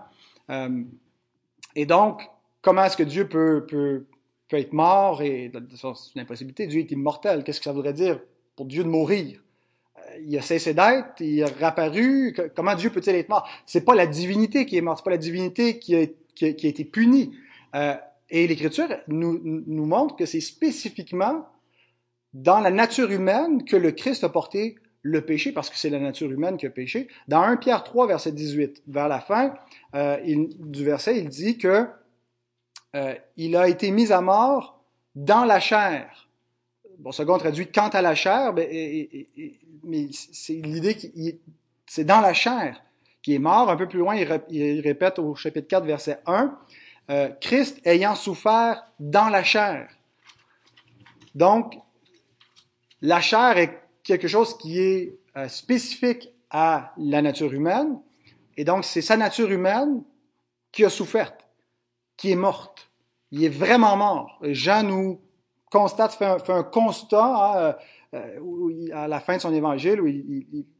Et 1.76 1.84
donc, 1.84 2.28
comment 2.62 2.84
est-ce 2.84 2.96
que 2.96 3.02
Dieu 3.02 3.28
peut, 3.28 4.06
peut 4.48 4.58
être 4.58 4.72
mort 4.72 5.22
et 5.22 5.50
c'est 5.74 6.14
une 6.14 6.20
impossibilité. 6.22 6.66
Dieu 6.66 6.80
est 6.80 6.90
immortel. 6.90 7.44
Qu'est-ce 7.44 7.60
que 7.60 7.64
ça 7.64 7.72
voudrait 7.72 7.92
dire 7.92 8.20
pour 8.54 8.66
Dieu 8.66 8.84
de 8.84 8.88
mourir? 8.88 9.40
il 10.24 10.36
a 10.38 10.42
cessé 10.42 10.74
d'être, 10.74 11.20
il 11.20 11.40
est 11.40 11.44
réapparu. 11.44 12.34
Comment 12.54 12.74
Dieu 12.74 12.90
peut-il 12.90 13.14
être 13.14 13.28
mort? 13.28 13.48
C'est 13.66 13.84
pas 13.84 13.94
la 13.94 14.06
divinité 14.06 14.66
qui 14.66 14.76
est 14.76 14.80
morte, 14.80 14.98
c'est 14.98 15.04
pas 15.04 15.10
la 15.10 15.18
divinité 15.18 15.78
qui 15.78 15.94
a, 15.94 16.02
été 16.40 16.84
punie. 16.84 17.36
Euh, 17.74 17.94
et 18.30 18.46
l'Écriture 18.46 18.88
nous, 19.08 19.40
montre 19.66 20.16
que 20.16 20.26
c'est 20.26 20.40
spécifiquement 20.40 21.46
dans 22.34 22.60
la 22.60 22.70
nature 22.70 23.10
humaine 23.10 23.64
que 23.64 23.76
le 23.76 23.92
Christ 23.92 24.24
a 24.24 24.28
porté 24.28 24.76
le 25.02 25.20
péché, 25.20 25.52
parce 25.52 25.70
que 25.70 25.78
c'est 25.78 25.90
la 25.90 26.00
nature 26.00 26.30
humaine 26.30 26.56
qui 26.56 26.66
a 26.66 26.70
péché. 26.70 27.06
Dans 27.28 27.40
1 27.40 27.58
Pierre 27.58 27.84
3, 27.84 28.08
verset 28.08 28.32
18, 28.32 28.82
vers 28.88 29.08
la 29.08 29.20
fin 29.20 29.54
euh, 29.94 30.18
du 30.24 30.84
verset, 30.84 31.18
il 31.18 31.28
dit 31.28 31.58
que 31.58 31.86
euh, 32.96 33.14
il 33.36 33.56
a 33.56 33.68
été 33.68 33.92
mis 33.92 34.10
à 34.10 34.20
mort 34.20 34.82
dans 35.14 35.44
la 35.44 35.60
chair 35.60 36.26
bon, 36.98 37.12
second 37.12 37.38
traduit 37.38 37.70
quant 37.70 37.88
à 37.88 38.02
la 38.02 38.14
chair, 38.14 38.52
ben, 38.52 38.68
mais 39.84 40.08
c'est 40.12 40.54
l'idée 40.54 40.96
que 40.96 41.06
c'est 41.86 42.04
dans 42.04 42.20
la 42.20 42.34
chair 42.34 42.82
qui 43.22 43.34
est 43.34 43.38
mort. 43.38 43.70
Un 43.70 43.76
peu 43.76 43.88
plus 43.88 43.98
loin, 43.98 44.16
il, 44.16 44.80
répète 44.80 45.18
au 45.18 45.34
chapitre 45.34 45.68
4, 45.68 45.84
verset 45.84 46.20
1, 46.26 46.58
euh, 47.10 47.28
Christ 47.40 47.80
ayant 47.84 48.14
souffert 48.14 48.84
dans 48.98 49.28
la 49.28 49.44
chair. 49.44 49.88
Donc, 51.34 51.78
la 53.02 53.20
chair 53.20 53.58
est 53.58 53.78
quelque 54.02 54.28
chose 54.28 54.56
qui 54.56 54.80
est 54.80 55.18
euh, 55.36 55.48
spécifique 55.48 56.30
à 56.50 56.92
la 56.96 57.22
nature 57.22 57.52
humaine, 57.52 58.00
et 58.56 58.64
donc 58.64 58.84
c'est 58.84 59.02
sa 59.02 59.16
nature 59.16 59.50
humaine 59.50 60.02
qui 60.72 60.84
a 60.84 60.90
souffert, 60.90 61.32
qui 62.16 62.30
est 62.30 62.36
morte. 62.36 62.85
Il 63.32 63.44
est 63.44 63.48
vraiment 63.48 63.96
mort. 63.96 64.38
Jean 64.42 64.82
nous 64.82 65.20
constate, 65.70 66.12
fait 66.12 66.52
un, 66.52 66.62
constat 66.62 67.24
hein, 67.24 67.74
euh, 68.14 68.88
à 68.94 69.08
la 69.08 69.20
fin 69.20 69.36
de 69.36 69.40
son 69.40 69.52
évangile, 69.52 70.00
où 70.00 70.08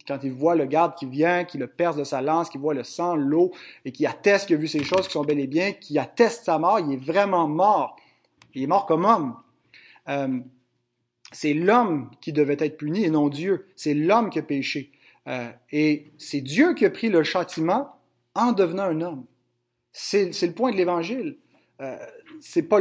quand 0.07 0.19
il 0.23 0.33
voit 0.33 0.55
le 0.55 0.65
garde 0.65 0.95
qui 0.95 1.07
vient, 1.07 1.45
qui 1.45 1.59
le 1.59 1.67
perce 1.67 1.97
de 1.97 2.05
sa 2.05 2.23
lance, 2.23 2.49
qui 2.49 2.59
voit 2.59 2.75
le 2.75 2.85
sang, 2.85 3.17
l'eau, 3.17 3.53
et 3.85 3.93
qui 3.93 4.07
atteste 4.07 4.47
qu'il 4.47 4.57
a 4.57 4.59
vu 4.59 4.69
ces 4.69 4.85
choses 4.85 5.07
qui 5.07 5.13
sont 5.13 5.25
bel 5.25 5.41
et 5.41 5.47
bien, 5.47 5.73
qui 5.73 5.99
atteste 5.99 6.45
sa 6.45 6.59
mort, 6.59 6.81
il 6.81 6.93
est 6.93 7.05
vraiment 7.05 7.49
mort. 7.49 7.97
Il 8.55 8.63
est 8.63 8.67
mort 8.67 8.87
comme 8.87 9.05
homme. 9.05 9.37
Euh, 10.09 10.39
c'est 11.33 11.55
l'homme 11.55 12.11
qui 12.21 12.33
devait 12.33 12.57
être 12.59 12.79
puni 12.79 13.05
et 13.05 13.11
non 13.11 13.29
Dieu. 13.29 13.67
C'est 13.77 13.95
l'homme 13.95 14.31
qui 14.31 14.39
a 14.39 14.43
péché. 14.43 14.93
Euh, 15.29 15.51
et 15.73 16.07
c'est 16.19 16.41
Dieu 16.41 16.75
qui 16.75 16.87
a 16.87 16.91
pris 16.91 17.09
le 17.09 17.25
châtiment 17.25 17.97
en 18.35 18.53
devenant 18.53 18.85
un 18.85 19.01
homme. 19.01 19.27
C'est 19.93 20.31
le 20.43 20.53
point 20.53 20.71
de 20.71 20.77
l'Évangile. 20.77 21.39
Euh, 21.81 21.97
c'est 22.41 22.62
pas 22.62 22.81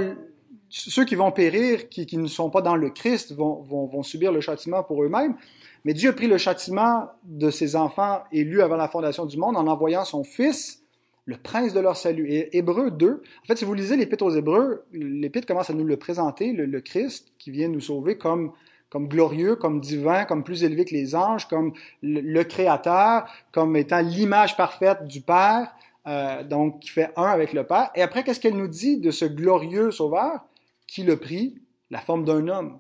ceux 0.70 1.06
qui 1.06 1.16
vont 1.16 1.32
périr, 1.32 1.90
qui, 1.90 2.06
qui, 2.06 2.18
ne 2.18 2.28
sont 2.28 2.50
pas 2.50 2.62
dans 2.62 2.76
le 2.76 2.90
Christ, 2.90 3.34
vont, 3.34 3.62
vont, 3.62 3.86
vont 3.86 4.04
subir 4.04 4.32
le 4.32 4.42
châtiment 4.42 4.84
pour 4.84 5.04
eux-mêmes. 5.04 5.36
Mais 5.84 5.94
Dieu 5.94 6.10
a 6.10 6.14
pris 6.14 6.28
le 6.28 6.38
châtiment 6.38 7.10
de 7.24 7.50
ses 7.50 7.76
enfants 7.76 8.24
élus 8.32 8.62
avant 8.62 8.76
la 8.76 8.88
fondation 8.88 9.26
du 9.26 9.38
monde 9.38 9.56
en 9.56 9.68
envoyant 9.68 10.04
son 10.04 10.24
Fils, 10.24 10.84
le 11.26 11.38
prince 11.38 11.74
de 11.74 11.80
leur 11.80 11.96
salut. 11.96 12.28
Et 12.30 12.58
Hébreu 12.58 12.92
2, 12.92 13.22
en 13.44 13.46
fait, 13.46 13.58
si 13.58 13.66
vous 13.66 13.74
lisez 13.74 13.96
l'Épître 13.96 14.26
aux 14.26 14.32
Hébreux, 14.32 14.86
l'Épître 14.92 15.48
commence 15.48 15.70
à 15.70 15.74
nous 15.74 15.84
le 15.84 15.98
présenter, 15.98 16.54
le, 16.54 16.66
le, 16.66 16.82
Christ 16.82 17.34
qui 17.38 17.52
vient 17.52 17.68
nous 17.68 17.82
sauver 17.82 18.18
comme, 18.18 18.52
comme 18.90 19.08
glorieux, 19.08 19.56
comme 19.56 19.80
divin, 19.80 20.26
comme 20.26 20.44
plus 20.44 20.64
élevé 20.64 20.86
que 20.86 20.94
les 20.94 21.16
anges, 21.16 21.48
comme 21.48 21.74
le, 22.02 22.22
le 22.22 22.44
Créateur, 22.44 23.26
comme 23.52 23.76
étant 23.76 24.02
l'image 24.02 24.58
parfaite 24.58 25.06
du 25.08 25.22
Père, 25.22 25.74
euh, 26.08 26.44
donc 26.44 26.80
qui 26.82 26.90
fait 26.90 27.12
un 27.16 27.26
avec 27.26 27.54
le 27.54 27.66
Père. 27.66 27.90
Et 27.96 28.02
après, 28.02 28.24
qu'est-ce 28.24 28.40
qu'elle 28.40 28.58
nous 28.58 28.68
dit 28.68 28.98
de 28.98 29.12
ce 29.12 29.26
glorieux 29.26 29.92
Sauveur? 29.92 30.46
qui 30.88 31.04
le 31.04 31.18
prit 31.18 31.62
la 31.90 32.00
forme 32.00 32.26
d'un 32.26 32.48
homme, 32.48 32.80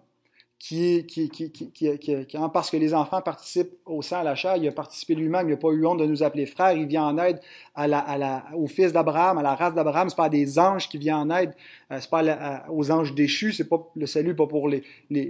qui, 0.57 1.05
qui, 1.05 1.29
qui, 1.29 1.51
qui, 1.51 2.37
parce 2.53 2.71
que 2.71 2.77
les 2.77 2.93
enfants 2.93 3.21
participent 3.21 3.73
au 3.85 4.01
sang 4.01 4.19
à 4.19 4.23
la 4.23 4.35
chair, 4.35 4.55
il 4.55 4.67
a 4.67 4.71
participé 4.71 5.13
lui-même, 5.13 5.47
il 5.47 5.51
n'a 5.51 5.57
pas 5.57 5.69
eu 5.69 5.85
honte 5.85 5.99
de 5.99 6.05
nous 6.05 6.23
appeler 6.23 6.45
frères, 6.45 6.71
il 6.71 6.87
vient 6.87 7.05
en 7.05 7.17
aide 7.19 7.39
à 7.75 7.87
la, 7.87 7.99
à 7.99 8.17
la, 8.17 8.45
au 8.55 8.65
fils 8.67 8.91
d'Abraham, 8.91 9.37
à 9.37 9.43
la 9.43 9.53
race 9.53 9.75
d'Abraham, 9.75 10.09
c'est 10.09 10.15
pas 10.15 10.29
des 10.29 10.57
anges 10.57 10.89
qui 10.89 10.97
viennent 10.97 11.15
en 11.15 11.29
aide, 11.29 11.53
euh, 11.91 11.99
c'est 11.99 12.09
pas 12.09 12.65
aux 12.69 12.91
anges 12.91 13.13
déchus, 13.13 13.53
c'est 13.53 13.69
pas 13.69 13.85
le 13.95 14.05
salut 14.07 14.35
pas 14.35 14.47
pour 14.47 14.69
les, 14.69 14.83
les, 15.09 15.29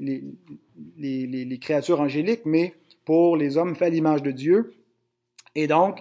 les, 0.97 1.27
les 1.27 1.59
créatures 1.59 1.99
angéliques, 1.99 2.45
mais 2.45 2.73
pour 3.03 3.35
les 3.35 3.57
hommes 3.57 3.75
faits 3.75 3.87
à 3.87 3.91
l'image 3.91 4.23
de 4.23 4.31
Dieu. 4.31 4.73
Et 5.55 5.67
donc, 5.67 5.99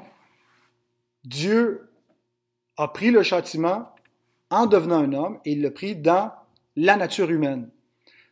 Dieu 1.24 1.88
a 2.76 2.88
pris 2.88 3.10
le 3.10 3.22
châtiment 3.22 3.88
en 4.50 4.66
devenant 4.66 4.98
un 4.98 5.12
homme 5.12 5.38
et 5.44 5.52
il 5.52 5.62
l'a 5.62 5.70
pris 5.70 5.96
dans 5.96 6.32
la 6.76 6.96
nature 6.96 7.30
humaine. 7.30 7.70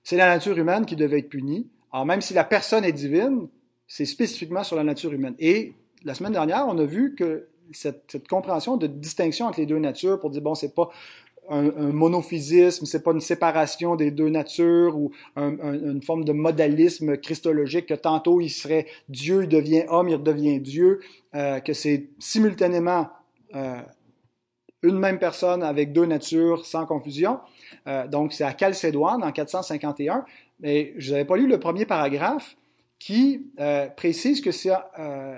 C'est 0.05 0.17
la 0.17 0.27
nature 0.27 0.59
humaine 0.59 0.85
qui 0.85 0.97
devait 0.97 1.21
être 1.21 1.29
punie. 1.29 1.69
Alors 1.93 2.07
même 2.07 2.21
si 2.21 2.35
la 2.35 2.45
personne 2.45 2.85
est 2.85 2.93
divine, 2.93 3.49
c'est 3.87 4.05
spécifiquement 4.05 4.65
sur 4.65 4.77
la 4.77 4.85
nature 4.85 5.13
humaine. 5.13 5.35
Et 5.39 5.75
la 6.05 6.15
semaine 6.15 6.33
dernière, 6.33 6.67
on 6.67 6.79
a 6.79 6.85
vu 6.85 7.15
que 7.15 7.49
cette, 7.73 8.05
cette 8.11 8.29
compréhension 8.29 8.77
de 8.77 8.87
distinction 8.87 9.47
entre 9.47 9.61
les 9.61 9.67
deux 9.67 9.79
natures 9.79 10.19
pour 10.19 10.31
dire 10.31 10.43
bon, 10.43 10.55
c'est 10.55 10.75
pas 10.75 10.91
un, 11.49 11.67
un, 11.67 11.93
monophysisme, 11.93 12.87
c'est 12.87 13.03
pas 13.03 13.13
une 13.13 13.21
séparation 13.21 13.97
des 13.97 14.11
deux 14.11 14.29
natures 14.29 14.97
ou 14.97 15.11
un, 15.37 15.51
une 15.75 16.03
forme 16.03 16.25
de 16.25 16.33
modalisme 16.33 17.17
christologique 17.17 17.87
que 17.87 17.95
tantôt 17.95 18.41
il 18.41 18.51
serait 18.51 18.87
Dieu, 19.09 19.43
il 19.43 19.49
devient 19.49 19.85
homme, 19.89 20.09
il 20.09 20.23
devient 20.23 20.61
Dieu, 20.61 21.01
euh, 21.35 21.61
que 21.61 21.73
c'est 21.73 22.11
simultanément 22.19 23.09
euh, 23.55 23.81
une 24.83 24.99
même 24.99 25.19
personne 25.19 25.63
avec 25.63 25.93
deux 25.93 26.07
natures 26.07 26.65
sans 26.65 26.87
confusion. 26.87 27.41
Euh, 27.87 28.07
donc, 28.07 28.33
c'est 28.33 28.45
à 28.45 28.57
Chalcédoine 28.57 29.25
en 29.25 29.33
451. 29.33 30.25
Mais 30.61 30.95
je 30.97 31.13
n'avais 31.13 31.25
pas 31.25 31.37
lu 31.37 31.49
le 31.49 31.59
premier 31.59 31.87
paragraphe 31.87 32.57
qui 33.01 33.51
précise 33.97 34.41
que 34.41 34.53
c'est 34.53 34.71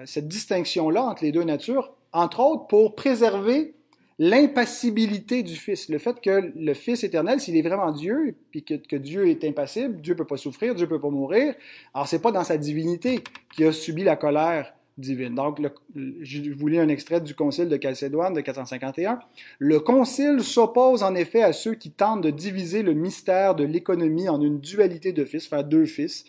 cette 0.05 0.29
distinction-là 0.29 1.03
entre 1.03 1.25
les 1.25 1.33
deux 1.33 1.45
natures, 1.45 1.95
entre 2.13 2.41
autres 2.41 2.67
pour 2.67 2.95
préserver 2.95 3.75
l'impassibilité 4.19 5.43
du 5.43 5.57
Fils. 5.57 5.89
Le 5.89 5.99
fait 5.99 6.21
que 6.21 6.53
le 6.55 6.75
Fils 6.75 7.05
éternel, 7.05 7.41
s'il 7.41 7.57
est 7.57 7.63
vraiment 7.63 7.91
Dieu, 7.91 8.37
puis 8.51 8.63
que, 8.63 8.97
Dieu 8.97 9.29
est 9.29 9.45
impassible, 9.45 10.01
Dieu 10.01 10.15
peut 10.15 10.27
pas 10.27 10.37
souffrir, 10.37 10.75
Dieu 10.75 10.87
peut 10.87 11.01
pas 11.01 11.11
mourir. 11.11 11.55
Alors, 11.93 12.07
c'est 12.07 12.21
pas 12.21 12.33
dans 12.33 12.45
sa 12.45 12.57
divinité 12.57 13.23
qu'il 13.55 13.67
a 13.67 13.73
subi 13.73 14.05
la 14.05 14.17
colère 14.17 14.75
divine. 14.97 15.35
Donc, 15.35 15.61
je 15.95 16.53
vous 16.53 16.69
lis 16.69 16.79
un 16.79 16.89
extrait 16.89 17.21
du 17.21 17.35
Concile 17.35 17.69
de 17.69 17.79
Chalcédoine 17.83 18.33
de 18.33 18.41
451. 18.41 19.19
Le 19.59 19.81
Concile 19.81 20.43
s'oppose 20.43 21.03
en 21.03 21.17
effet 21.17 21.43
à 21.43 21.53
ceux 21.53 21.75
qui 21.75 21.91
tentent 21.91 22.23
de 22.23 22.31
diviser 22.31 22.83
le 22.83 22.95
mystère 22.95 23.57
de 23.57 23.65
l'économie 23.65 24.29
en 24.29 24.41
une 24.41 24.61
dualité 24.61 25.13
de 25.13 25.25
fils, 25.25 25.49
faire 25.49 25.65
deux 25.65 25.87
fils. 25.87 26.25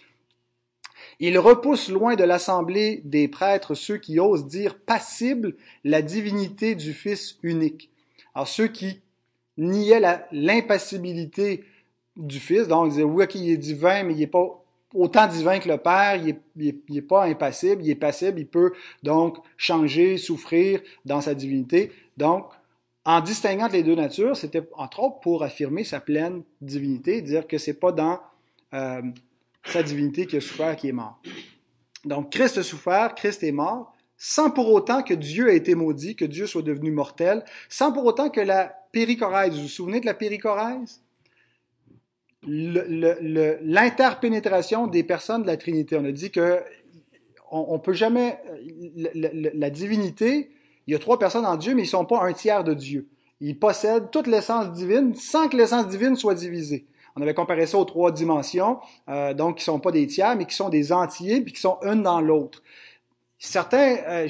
Il 1.19 1.37
repousse 1.39 1.89
loin 1.89 2.15
de 2.15 2.23
l'assemblée 2.23 3.01
des 3.05 3.27
prêtres 3.27 3.75
ceux 3.75 3.97
qui 3.97 4.19
osent 4.19 4.45
dire 4.45 4.77
passible 4.77 5.55
la 5.83 6.01
divinité 6.01 6.75
du 6.75 6.93
Fils 6.93 7.37
unique. 7.43 7.89
Alors 8.33 8.47
ceux 8.47 8.67
qui 8.67 9.01
niaient 9.57 10.01
l'impassibilité 10.31 11.63
du 12.17 12.39
Fils, 12.39 12.67
donc 12.67 12.87
ils 12.87 12.89
disaient 12.91 13.03
oui, 13.03 13.25
il 13.35 13.49
est 13.49 13.57
divin, 13.57 14.03
mais 14.03 14.13
il 14.13 14.19
n'est 14.19 14.27
pas 14.27 14.63
autant 14.93 15.27
divin 15.27 15.59
que 15.59 15.69
le 15.69 15.77
Père, 15.77 16.15
il 16.15 16.37
n'est 16.55 16.75
est, 16.95 17.01
pas 17.01 17.25
impassible, 17.25 17.83
il 17.83 17.89
est 17.89 17.95
passible, 17.95 18.39
il 18.39 18.47
peut 18.47 18.73
donc 19.03 19.37
changer, 19.57 20.17
souffrir 20.17 20.81
dans 21.05 21.21
sa 21.21 21.33
divinité. 21.33 21.91
Donc, 22.17 22.47
en 23.03 23.21
distinguant 23.21 23.67
les 23.67 23.83
deux 23.83 23.95
natures, 23.95 24.35
c'était 24.35 24.67
entre 24.73 25.01
autres 25.01 25.19
pour 25.19 25.43
affirmer 25.43 25.83
sa 25.83 25.99
pleine 25.99 26.41
divinité, 26.61 27.21
dire 27.21 27.45
que 27.45 27.57
c'est 27.57 27.79
pas 27.79 27.91
dans 27.91 28.19
euh, 28.73 29.01
sa 29.67 29.83
divinité 29.83 30.25
qu'il 30.25 30.37
a 30.37 30.41
souffert 30.41 30.75
qui 30.75 30.89
est 30.89 30.93
mort. 30.93 31.21
Donc, 32.05 32.31
Christ 32.31 32.57
a 32.57 32.63
souffert, 32.63 33.13
Christ 33.15 33.43
est 33.43 33.51
mort, 33.51 33.93
sans 34.17 34.49
pour 34.49 34.71
autant 34.71 35.03
que 35.03 35.13
Dieu 35.13 35.49
ait 35.49 35.57
été 35.57 35.75
maudit, 35.75 36.15
que 36.15 36.25
Dieu 36.25 36.47
soit 36.47 36.61
devenu 36.61 36.91
mortel, 36.91 37.43
sans 37.67 37.91
pour 37.91 38.05
autant 38.05 38.29
que 38.29 38.41
la 38.41 38.73
péricorèse, 38.91 39.55
vous 39.55 39.63
vous 39.63 39.67
souvenez 39.67 39.99
de 39.99 40.05
la 40.05 40.13
péricorèse? 40.13 41.01
L'interpénétration 42.47 44.87
des 44.87 45.03
personnes 45.03 45.41
de 45.41 45.47
la 45.47 45.57
Trinité. 45.57 45.97
On 45.97 46.05
a 46.05 46.11
dit 46.11 46.31
que 46.31 46.61
on, 47.51 47.79
peut 47.79 47.93
jamais, 47.93 48.39
la, 48.95 49.29
la, 49.33 49.69
divinité, 49.69 50.51
il 50.87 50.93
y 50.93 50.95
a 50.95 50.99
trois 50.99 51.17
personnes 51.17 51.45
en 51.45 51.55
Dieu, 51.55 51.73
mais 51.73 51.83
ils 51.83 51.87
sont 51.87 52.05
pas 52.05 52.23
un 52.23 52.33
tiers 52.33 52.63
de 52.63 52.73
Dieu. 52.73 53.07
Ils 53.39 53.57
possèdent 53.57 54.11
toute 54.11 54.27
l'essence 54.27 54.71
divine 54.71 55.15
sans 55.15 55.47
que 55.47 55.57
l'essence 55.57 55.87
divine 55.87 56.15
soit 56.15 56.35
divisée. 56.35 56.85
On 57.15 57.21
avait 57.21 57.33
comparé 57.33 57.65
ça 57.65 57.77
aux 57.77 57.85
trois 57.85 58.11
dimensions, 58.11 58.79
euh, 59.09 59.33
donc 59.33 59.57
qui 59.59 59.63
sont 59.63 59.79
pas 59.79 59.91
des 59.91 60.05
tiers, 60.05 60.35
mais 60.35 60.45
qui 60.45 60.55
sont 60.55 60.69
des 60.69 60.91
entiers, 60.91 61.41
puis 61.41 61.53
qui 61.53 61.61
sont 61.61 61.77
une 61.83 62.03
dans 62.03 62.19
l'autre. 62.19 62.61
Certains 63.37 63.97
euh, 64.07 64.27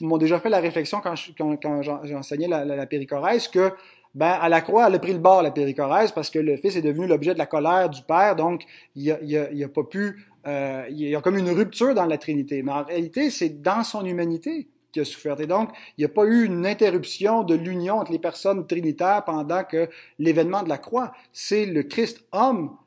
m'ont 0.00 0.18
déjà 0.18 0.38
fait 0.38 0.48
la 0.48 0.60
réflexion 0.60 1.00
quand, 1.00 1.14
quand, 1.36 1.56
quand 1.56 1.82
j'enseignais 2.04 2.48
la, 2.48 2.64
la, 2.64 2.86
péricorèse 2.86 3.48
que 3.48 3.72
ben, 4.14 4.38
à 4.40 4.48
la 4.48 4.60
croix, 4.60 4.86
elle 4.88 4.94
a 4.94 4.98
pris 4.98 5.12
le 5.12 5.18
bord, 5.18 5.42
la 5.42 5.50
péricorèse, 5.50 6.12
parce 6.12 6.30
que 6.30 6.38
le 6.38 6.56
Fils 6.56 6.76
est 6.76 6.82
devenu 6.82 7.06
l'objet 7.06 7.34
de 7.34 7.38
la 7.38 7.46
colère 7.46 7.90
du 7.90 8.02
Père, 8.02 8.36
donc 8.36 8.64
il 8.94 9.10
a, 9.10 9.18
il 9.22 9.36
a, 9.36 9.50
il 9.50 9.62
a 9.64 9.68
pas 9.68 9.84
pu, 9.84 10.26
euh, 10.46 10.84
il 10.90 11.00
y 11.00 11.14
a 11.14 11.20
comme 11.20 11.38
une 11.38 11.50
rupture 11.50 11.94
dans 11.94 12.06
la 12.06 12.18
Trinité. 12.18 12.62
Mais 12.62 12.72
en 12.72 12.84
réalité, 12.84 13.30
c'est 13.30 13.62
dans 13.62 13.82
son 13.82 14.04
humanité 14.04 14.68
qui 14.96 15.00
a 15.00 15.04
souffert. 15.04 15.38
Et 15.42 15.46
donc, 15.46 15.70
il 15.98 16.00
n'y 16.00 16.04
a 16.06 16.08
pas 16.08 16.24
eu 16.24 16.46
une 16.46 16.64
interruption 16.64 17.42
de 17.42 17.54
l'union 17.54 17.96
entre 17.96 18.12
les 18.12 18.18
personnes 18.18 18.66
trinitaires 18.66 19.24
pendant 19.26 19.62
que 19.62 19.90
l'événement 20.18 20.62
de 20.62 20.70
la 20.70 20.78
croix, 20.78 21.12
c'est 21.34 21.66
le 21.66 21.82
Christ 21.82 22.24
homme 22.32 22.78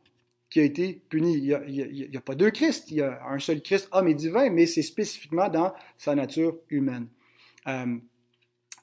qui 0.49 0.59
a 0.59 0.63
été 0.63 1.03
puni. 1.07 1.37
Il 1.37 2.09
n'y 2.09 2.17
a, 2.17 2.21
pas 2.21 2.33
deux 2.33 2.49
Christ, 2.49 2.89
il 2.89 2.97
y 2.97 3.01
a 3.01 3.19
un 3.29 3.37
seul 3.37 3.61
Christ 3.61 3.87
homme 3.91 4.07
et 4.07 4.15
divin, 4.15 4.49
mais 4.49 4.65
c'est 4.65 4.81
spécifiquement 4.81 5.49
dans 5.49 5.71
sa 5.97 6.15
nature 6.15 6.57
humaine. 6.71 7.07
Euh, 7.67 7.97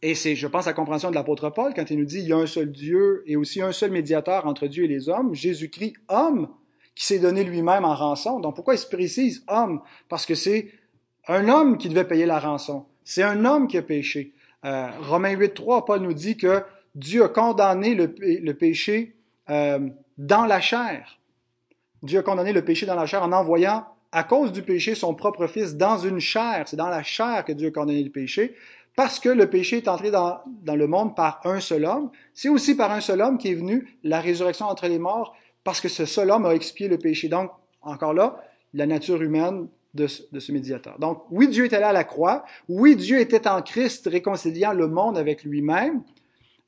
et 0.03 0.15
c'est, 0.15 0.37
je 0.37 0.47
pense, 0.47 0.67
la 0.67 0.73
compréhension 0.73 1.11
de 1.11 1.17
l'apôtre 1.17 1.51
Paul 1.51 1.75
quand 1.75 1.91
il 1.91 1.99
nous 1.99 2.05
dit 2.05 2.21
il 2.21 2.29
y 2.29 2.33
a 2.33 2.37
un 2.37 2.47
seul 2.47 2.71
Dieu 2.71 3.25
et 3.27 3.35
aussi 3.35 3.61
un 3.61 3.73
seul 3.73 3.91
médiateur 3.91 4.47
entre 4.47 4.69
Dieu 4.69 4.85
et 4.85 4.89
les 4.89 5.09
hommes, 5.09 5.35
Jésus-Christ, 5.35 5.95
homme, 6.09 6.49
qui 6.95 7.05
s'est 7.05 7.19
donné 7.19 7.43
lui-même 7.43 7.85
en 7.85 7.95
rançon. 7.97 8.39
Donc 8.39 8.55
pourquoi 8.55 8.75
il 8.75 8.79
se 8.79 8.87
précise 8.87 9.43
homme 9.49 9.81
Parce 10.09 10.27
que 10.27 10.37
c'est 10.37 10.71
un 11.27 11.49
homme 11.49 11.77
qui 11.79 11.89
devait 11.89 12.07
payer 12.07 12.27
la 12.27 12.39
rançon. 12.39 12.87
C'est 13.09 13.23
un 13.23 13.45
homme 13.45 13.69
qui 13.69 13.79
a 13.79 13.83
péché. 13.83 14.33
Euh, 14.65 14.89
Romains 15.01 15.37
8.3, 15.37 15.85
Paul 15.87 16.01
nous 16.01 16.13
dit 16.13 16.37
que 16.37 16.65
Dieu 16.97 17.23
a 17.23 17.29
condamné 17.29 17.95
le, 17.95 18.53
péché 18.53 19.15
euh, 19.49 19.79
dans 20.19 20.45
la 20.45 20.61
chair. 20.61 21.21
Dieu 22.03 22.19
a 22.19 22.23
condamné 22.23 22.53
le 22.53 22.65
péché 22.65 22.85
dans 22.85 22.97
la 22.97 23.07
chair 23.07 23.23
en 23.23 23.31
envoyant, 23.31 23.87
à 24.11 24.25
cause 24.25 24.51
du 24.51 24.63
péché, 24.63 24.97
son 24.97 25.15
propre 25.15 25.47
Fils 25.47 25.77
dans 25.77 25.99
une 25.99 26.19
chair. 26.19 26.65
C'est 26.67 26.77
dans 26.77 26.89
la 26.89 27.05
chair 27.05 27.45
que 27.45 27.53
Dieu 27.53 27.69
a 27.69 27.71
condamné 27.71 28.03
le 28.03 28.11
péché 28.11 28.57
parce 28.97 29.21
que 29.21 29.29
le 29.29 29.49
péché 29.49 29.77
est 29.77 29.89
entré 29.89 30.11
dans 30.11 30.43
le 30.67 30.87
monde 30.89 31.15
par 31.15 31.41
un 31.45 31.61
seul 31.61 31.85
homme, 31.85 32.11
c'est 32.33 32.49
aussi 32.49 32.75
par 32.75 32.91
un 32.91 33.03
seul 33.03 33.21
homme 33.21 33.39
qui 33.39 33.51
est 33.51 33.55
venu 33.55 33.99
la 34.03 34.21
résurrection 34.21 34.67
entre 34.67 34.89
les 34.89 34.99
morts, 34.99 35.37
parce 35.63 35.83
que 35.83 35.89
ce 35.89 36.07
seul 36.07 36.31
homme 36.31 36.47
a 36.47 36.55
expié 36.55 36.89
le 36.89 36.97
péché. 36.97 37.29
Donc, 37.29 37.51
encore 37.83 38.15
là, 38.15 38.43
la 38.73 38.87
nature 38.87 39.23
humaine 39.23 39.69
de 39.97 40.07
ce, 40.07 40.53
médiateur. 40.53 40.99
Donc, 40.99 41.25
oui, 41.31 41.49
Dieu 41.49 41.65
était 41.65 41.81
là 41.81 41.89
à 41.89 41.93
la 41.93 42.05
croix. 42.05 42.45
Oui, 42.69 42.95
Dieu 42.95 43.19
était 43.19 43.49
en 43.49 43.63
Christ 43.63 44.07
réconciliant 44.07 44.73
le 44.73 44.87
monde 44.87 45.19
avec 45.19 45.43
lui-même. 45.43 46.03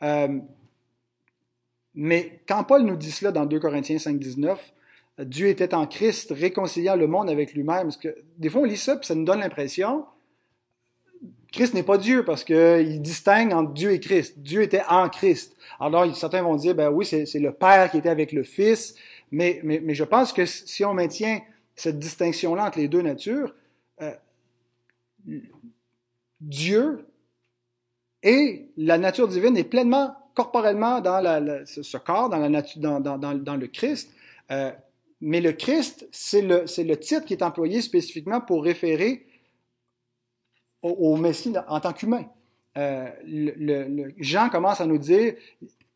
Euh, 0.02 0.38
mais 1.94 2.40
quand 2.48 2.64
Paul 2.64 2.82
nous 2.82 2.96
dit 2.96 3.10
cela 3.10 3.30
dans 3.30 3.46
2 3.46 3.60
Corinthiens 3.60 3.98
5, 3.98 4.18
19, 4.18 4.72
Dieu 5.20 5.48
était 5.48 5.74
en 5.74 5.86
Christ 5.86 6.32
réconciliant 6.32 6.96
le 6.96 7.06
monde 7.06 7.28
avec 7.28 7.54
lui-même. 7.54 7.84
Parce 7.84 7.96
que 7.96 8.16
des 8.36 8.48
fois, 8.48 8.62
on 8.62 8.64
lit 8.64 8.76
ça, 8.76 8.96
puis 8.96 9.06
ça 9.06 9.14
nous 9.14 9.24
donne 9.24 9.40
l'impression 9.40 10.04
Christ 11.52 11.74
n'est 11.74 11.82
pas 11.82 11.96
Dieu 11.96 12.24
parce 12.24 12.44
qu'il 12.44 13.00
distingue 13.00 13.52
entre 13.52 13.72
Dieu 13.72 13.92
et 13.92 14.00
Christ. 14.00 14.38
Dieu 14.38 14.62
était 14.62 14.82
en 14.88 15.08
Christ. 15.08 15.56
Alors, 15.80 16.14
certains 16.14 16.42
vont 16.42 16.56
dire, 16.56 16.74
ben 16.74 16.90
oui, 16.90 17.06
c'est 17.06 17.38
le 17.38 17.52
Père 17.52 17.90
qui 17.90 17.98
était 17.98 18.08
avec 18.08 18.32
le 18.32 18.42
Fils, 18.42 18.94
mais 19.30 19.62
je 19.88 20.04
pense 20.04 20.32
que 20.32 20.44
si 20.44 20.84
on 20.84 20.94
maintient 20.94 21.40
cette 21.78 21.98
distinction-là 21.98 22.66
entre 22.66 22.78
les 22.78 22.88
deux 22.88 23.02
natures, 23.02 23.54
euh, 24.02 24.12
Dieu 26.40 27.06
et 28.22 28.68
la 28.76 28.98
nature 28.98 29.28
divine 29.28 29.56
est 29.56 29.64
pleinement 29.64 30.16
corporellement 30.34 31.00
dans 31.00 31.22
ce 31.64 31.96
corps, 31.96 32.28
dans, 32.28 33.56
le 33.56 33.66
Christ. 33.66 34.10
Euh, 34.50 34.72
mais 35.20 35.40
le 35.40 35.52
Christ, 35.52 36.08
c'est 36.12 36.42
le, 36.42 36.94
titre 36.96 37.24
qui 37.24 37.34
est 37.34 37.42
employé 37.42 37.80
spécifiquement 37.82 38.40
pour 38.40 38.64
référer 38.64 39.26
au, 40.82 41.16
Messie 41.16 41.54
en 41.66 41.80
tant 41.80 41.92
qu'humain. 41.92 42.24
Euh, 42.76 43.08
Jean 44.18 44.48
commence 44.48 44.80
à 44.80 44.86
nous 44.86 44.98
dire 44.98 45.34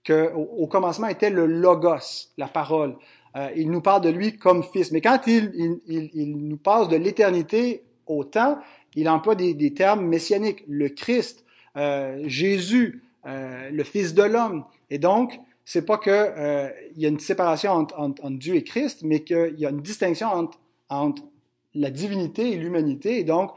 qu'au 0.04 0.48
au 0.58 0.66
commencement 0.66 1.06
était 1.06 1.30
le 1.30 1.46
logos, 1.46 2.30
la 2.36 2.48
parole. 2.48 2.96
Euh, 3.36 3.48
il 3.56 3.70
nous 3.70 3.80
parle 3.80 4.02
de 4.02 4.10
lui 4.10 4.36
comme 4.36 4.62
fils. 4.62 4.92
Mais 4.92 5.00
quand 5.00 5.20
il, 5.26 5.52
il, 5.86 6.10
il, 6.14 6.36
nous 6.36 6.56
passe 6.56 6.88
de 6.88 6.96
l'éternité 6.96 7.82
au 8.06 8.24
temps, 8.24 8.58
il 8.94 9.08
emploie 9.08 9.34
des, 9.34 9.54
des 9.54 9.72
termes 9.72 10.04
messianiques. 10.04 10.64
Le 10.68 10.88
Christ, 10.88 11.44
euh, 11.76 12.22
Jésus, 12.26 13.02
euh, 13.26 13.70
le 13.70 13.84
Fils 13.84 14.14
de 14.14 14.22
l'homme. 14.22 14.64
Et 14.90 14.98
donc, 14.98 15.40
c'est 15.64 15.86
pas 15.86 15.96
que 15.96 16.10
euh, 16.10 16.68
il 16.96 17.02
y 17.02 17.06
a 17.06 17.08
une 17.08 17.20
séparation 17.20 17.72
entre, 17.72 17.98
entre, 17.98 18.24
entre 18.24 18.38
Dieu 18.38 18.56
et 18.56 18.64
Christ, 18.64 19.02
mais 19.04 19.20
qu'il 19.20 19.54
y 19.58 19.66
a 19.66 19.70
une 19.70 19.80
distinction 19.80 20.28
entre, 20.28 20.58
entre 20.88 21.22
la 21.74 21.90
divinité 21.90 22.52
et 22.52 22.56
l'humanité. 22.56 23.20
Et 23.20 23.24
donc, 23.24 23.52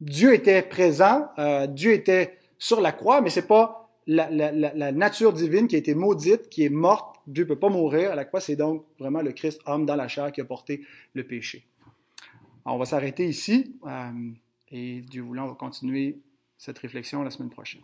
Dieu 0.00 0.34
était 0.34 0.62
présent, 0.62 1.28
euh, 1.38 1.66
Dieu 1.66 1.92
était 1.92 2.38
sur 2.58 2.80
la 2.80 2.92
croix, 2.92 3.20
mais 3.20 3.30
c'est 3.30 3.46
pas 3.46 3.90
la, 4.06 4.28
la, 4.30 4.52
la, 4.52 4.92
nature 4.92 5.32
divine 5.32 5.68
qui 5.68 5.76
a 5.76 5.78
été 5.78 5.94
maudite, 5.94 6.48
qui 6.48 6.64
est 6.64 6.68
morte. 6.68 7.11
Dieu 7.26 7.46
peut 7.46 7.58
pas 7.58 7.68
mourir 7.68 8.12
à 8.12 8.14
la. 8.14 8.28
C'est 8.40 8.56
donc 8.56 8.86
vraiment 8.98 9.22
le 9.22 9.32
Christ, 9.32 9.60
homme 9.66 9.86
dans 9.86 9.96
la 9.96 10.08
chair, 10.08 10.32
qui 10.32 10.40
a 10.40 10.44
porté 10.44 10.84
le 11.14 11.24
péché. 11.24 11.66
on 12.64 12.78
va 12.78 12.84
s'arrêter 12.84 13.26
ici 13.26 13.76
euh, 13.86 14.30
et 14.68 15.00
Dieu 15.02 15.22
voulant, 15.22 15.44
on 15.44 15.48
va 15.48 15.54
continuer 15.54 16.20
cette 16.58 16.78
réflexion 16.78 17.22
la 17.22 17.30
semaine 17.30 17.50
prochaine. 17.50 17.82